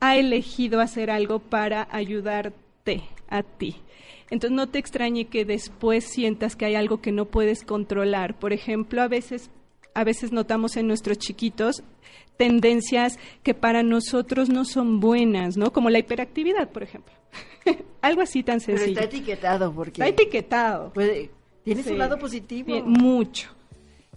[0.00, 3.76] ha elegido hacer algo para ayudarte a ti.
[4.30, 8.38] Entonces no te extrañe que después sientas que hay algo que no puedes controlar.
[8.38, 9.50] Por ejemplo, a veces
[9.96, 11.82] a veces notamos en nuestros chiquitos
[12.36, 15.72] tendencias que para nosotros no son buenas, ¿no?
[15.72, 17.14] Como la hiperactividad, por ejemplo.
[18.02, 18.94] Algo así tan sencillo.
[18.94, 20.02] Pero está etiquetado porque...
[20.02, 20.92] Está etiquetado.
[21.64, 22.82] tiene su lado positivo.
[22.84, 23.48] mucho.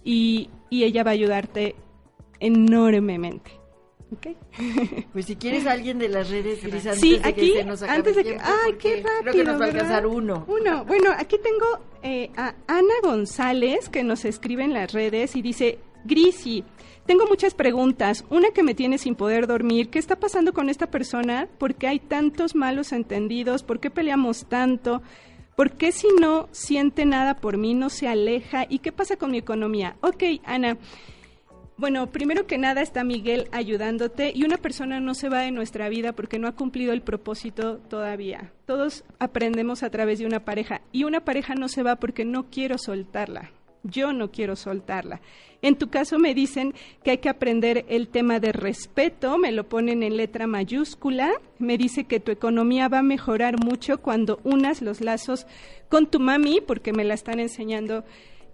[0.04, 1.74] Y, y ella va a ayudarte
[2.40, 3.50] enormemente.
[4.12, 4.36] ¿Ok?
[5.12, 7.82] Pues si quieres alguien de las redes, Gris, antes Sí, de aquí, que se nos
[7.82, 8.30] acabe antes de que...
[8.30, 9.20] tiempo, ¡Ay, qué rápido!
[9.22, 10.44] Creo que nos va a alcanzar uno.
[10.46, 10.84] Uno.
[10.84, 15.78] Bueno, aquí tengo eh, a Ana González que nos escribe en las redes y dice,
[16.04, 16.64] Grisi,
[17.06, 18.24] tengo muchas preguntas.
[18.30, 19.90] Una que me tiene sin poder dormir.
[19.90, 21.48] ¿Qué está pasando con esta persona?
[21.58, 23.62] ¿Por qué hay tantos malos entendidos?
[23.62, 25.02] ¿Por qué peleamos tanto?
[25.56, 28.64] ¿Por qué si no siente nada por mí no se aleja?
[28.68, 29.96] ¿Y qué pasa con mi economía?
[30.00, 30.78] Ok, Ana.
[31.80, 35.88] Bueno, primero que nada está Miguel ayudándote y una persona no se va de nuestra
[35.88, 38.52] vida porque no ha cumplido el propósito todavía.
[38.66, 42.50] Todos aprendemos a través de una pareja y una pareja no se va porque no
[42.50, 43.50] quiero soltarla.
[43.82, 45.22] Yo no quiero soltarla.
[45.62, 49.66] En tu caso me dicen que hay que aprender el tema de respeto, me lo
[49.66, 54.82] ponen en letra mayúscula, me dice que tu economía va a mejorar mucho cuando unas
[54.82, 55.46] los lazos
[55.88, 58.04] con tu mami, porque me la están enseñando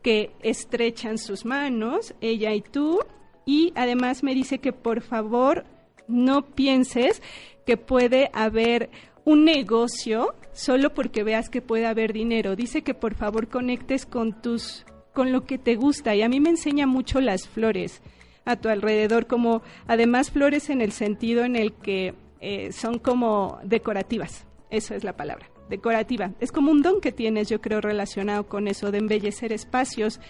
[0.01, 3.01] que estrechan sus manos, ella y tú,
[3.47, 5.65] y además me dice que por favor
[6.09, 7.23] no pienses
[7.65, 8.91] que puede haber
[9.25, 12.57] un negocio solo porque veas que puede haber dinero.
[12.57, 14.85] Dice que por favor conectes con tus
[15.15, 18.03] con lo que te gusta y a mí me enseña mucho las flores
[18.45, 23.59] a tu alrededor como además flores en el sentido en el que eh, son como
[23.65, 24.47] decorativas.
[24.71, 26.33] Eso es la palabra decorativa.
[26.41, 30.21] Es como un don que tienes, yo creo, relacionado con eso de embellecer espacios.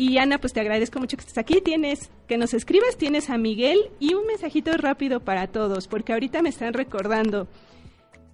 [0.00, 1.60] Y Ana, pues te agradezco mucho que estés aquí.
[1.60, 6.40] Tienes que nos escribas, tienes a Miguel y un mensajito rápido para todos, porque ahorita
[6.40, 7.48] me están recordando.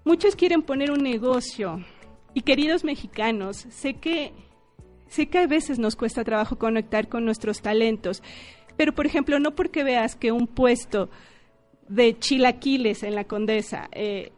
[0.05, 1.83] Muchos quieren poner un negocio.
[2.35, 4.35] Y queridos mexicanos, sé que
[5.09, 8.23] sé que a veces nos cuesta trabajo conectar con nuestros talentos,
[8.77, 11.09] pero por ejemplo, no porque veas que un puesto
[11.89, 14.33] de chilaquiles en la Condesa eh,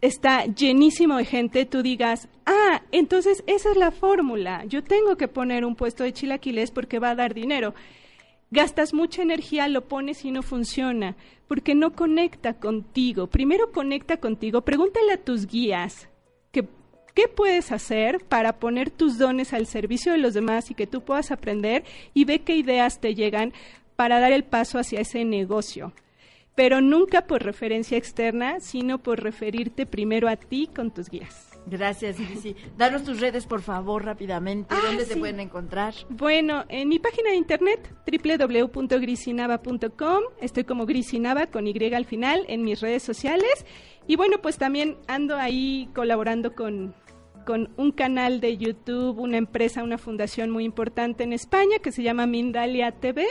[0.00, 5.28] está llenísimo de gente, tú digas, ah, entonces esa es la fórmula, yo tengo que
[5.28, 7.74] poner un puesto de chilaquiles porque va a dar dinero.
[8.52, 13.28] Gastas mucha energía, lo pones y no funciona, porque no conecta contigo.
[13.28, 16.08] Primero conecta contigo, pregúntale a tus guías
[16.50, 16.66] que,
[17.14, 21.02] qué puedes hacer para poner tus dones al servicio de los demás y que tú
[21.02, 23.52] puedas aprender y ve qué ideas te llegan
[23.94, 25.92] para dar el paso hacia ese negocio
[26.54, 31.50] pero nunca por referencia externa, sino por referirte primero a ti con tus guías.
[31.66, 32.56] Gracias, Grisi.
[32.76, 34.74] Danos tus redes, por favor, rápidamente.
[34.74, 35.94] Ah, ¿Dónde te pueden encontrar?
[36.08, 42.62] Bueno, en mi página de internet www.grisinava.com, estoy como Grisinava con Y al final en
[42.62, 43.66] mis redes sociales
[44.06, 46.94] y bueno, pues también ando ahí colaborando con
[47.46, 52.02] con un canal de YouTube, una empresa, una fundación muy importante en España que se
[52.02, 53.26] llama Mindalia TV.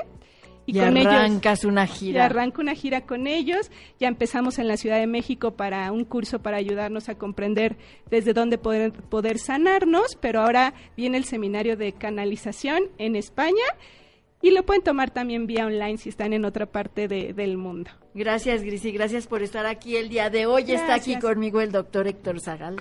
[0.70, 2.26] Y, con ellos- arrancas una Y gira.
[2.26, 3.72] arranco una gira con ellos.
[4.00, 7.78] Ya empezamos en la Ciudad de México para un curso para ayudarnos a comprender
[8.10, 13.64] desde dónde poder, poder sanarnos, pero ahora viene el seminario de canalización en España
[14.42, 17.92] y lo pueden tomar también vía online si están en otra parte de- del mundo.
[18.14, 18.92] Gracias, Grisi.
[18.92, 20.64] Gracias por estar aquí el día de hoy.
[20.72, 22.78] Está aquí conmigo el doctor Héctor Zagal.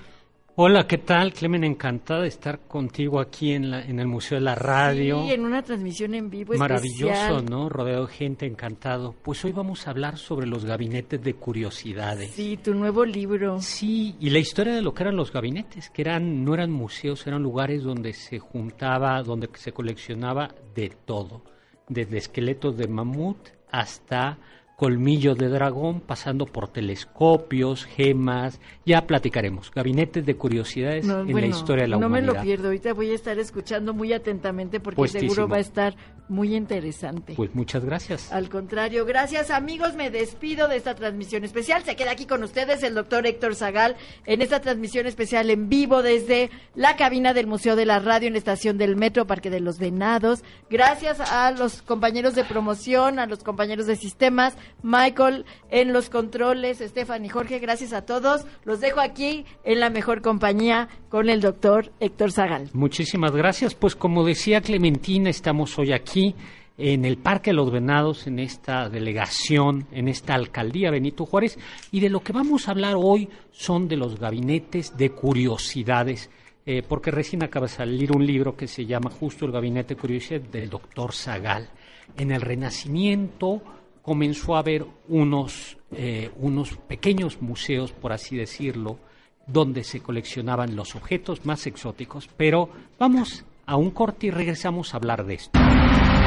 [0.60, 1.32] Hola, ¿qué tal?
[1.32, 5.22] Clemen, encantada de estar contigo aquí en, la, en el Museo de la Radio.
[5.22, 7.44] Sí, en una transmisión en vivo Maravilloso, especial.
[7.48, 7.68] ¿no?
[7.68, 9.14] Rodeado de gente, encantado.
[9.22, 12.32] Pues hoy vamos a hablar sobre los gabinetes de curiosidades.
[12.32, 13.60] Sí, tu nuevo libro.
[13.60, 17.24] Sí, y la historia de lo que eran los gabinetes, que eran no eran museos,
[17.28, 21.44] eran lugares donde se juntaba, donde se coleccionaba de todo,
[21.88, 23.38] desde esqueletos de mamut
[23.70, 24.38] hasta
[24.78, 31.46] colmillos de dragón, pasando por telescopios, gemas, ya platicaremos, gabinetes de curiosidades No, en la
[31.46, 32.32] historia de la no humanidad.
[32.34, 32.66] me lo pierdo.
[32.66, 35.32] Ahorita voy a estar escuchando muy atentamente porque Puestísimo.
[35.34, 35.96] seguro va a estar
[36.28, 37.32] muy interesante.
[37.34, 38.30] Pues muchas gracias.
[38.32, 41.82] Al contrario, gracias amigos, me despido de esta transmisión especial.
[41.82, 46.02] Se queda aquí con ustedes el doctor Héctor Zagal en esta transmisión especial en vivo
[46.02, 49.58] desde la cabina del Museo de la Radio en la estación del Metro Parque de
[49.58, 50.44] los Venados.
[50.70, 56.80] Gracias a los compañeros de promoción, a los compañeros de sistemas, Michael en los controles,
[56.80, 58.46] Estefan y Jorge, gracias a todos.
[58.64, 62.70] Los dejo aquí en la mejor compañía con el doctor Héctor Zagal.
[62.72, 63.74] Muchísimas gracias.
[63.74, 66.34] Pues como decía Clementina, estamos hoy aquí
[66.78, 71.58] en el Parque de los Venados, en esta delegación, en esta alcaldía Benito Juárez,
[71.90, 76.30] y de lo que vamos a hablar hoy son de los gabinetes de curiosidades,
[76.64, 80.00] eh, porque recién acaba de salir un libro que se llama justo El Gabinete de
[80.00, 81.68] Curiosidades del doctor Zagal.
[82.16, 83.60] En el Renacimiento
[84.08, 88.98] comenzó a haber unos, eh, unos pequeños museos, por así decirlo,
[89.46, 94.96] donde se coleccionaban los objetos más exóticos, pero vamos a un corte y regresamos a
[94.96, 95.60] hablar de esto.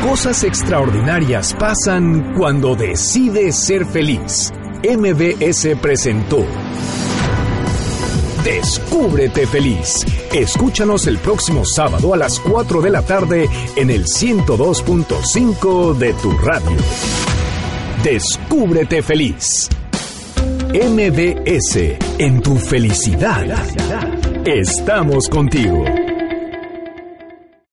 [0.04, 4.52] Cosas extraordinarias pasan cuando decides ser feliz.
[4.84, 6.46] MBS presentó
[8.44, 10.06] Descúbrete feliz.
[10.34, 16.32] Escúchanos el próximo sábado a las 4 de la tarde en el 102.5 de tu
[16.32, 17.41] radio.
[18.04, 19.70] Descúbrete feliz.
[20.74, 23.46] MBS, en tu felicidad.
[24.44, 26.01] Estamos contigo.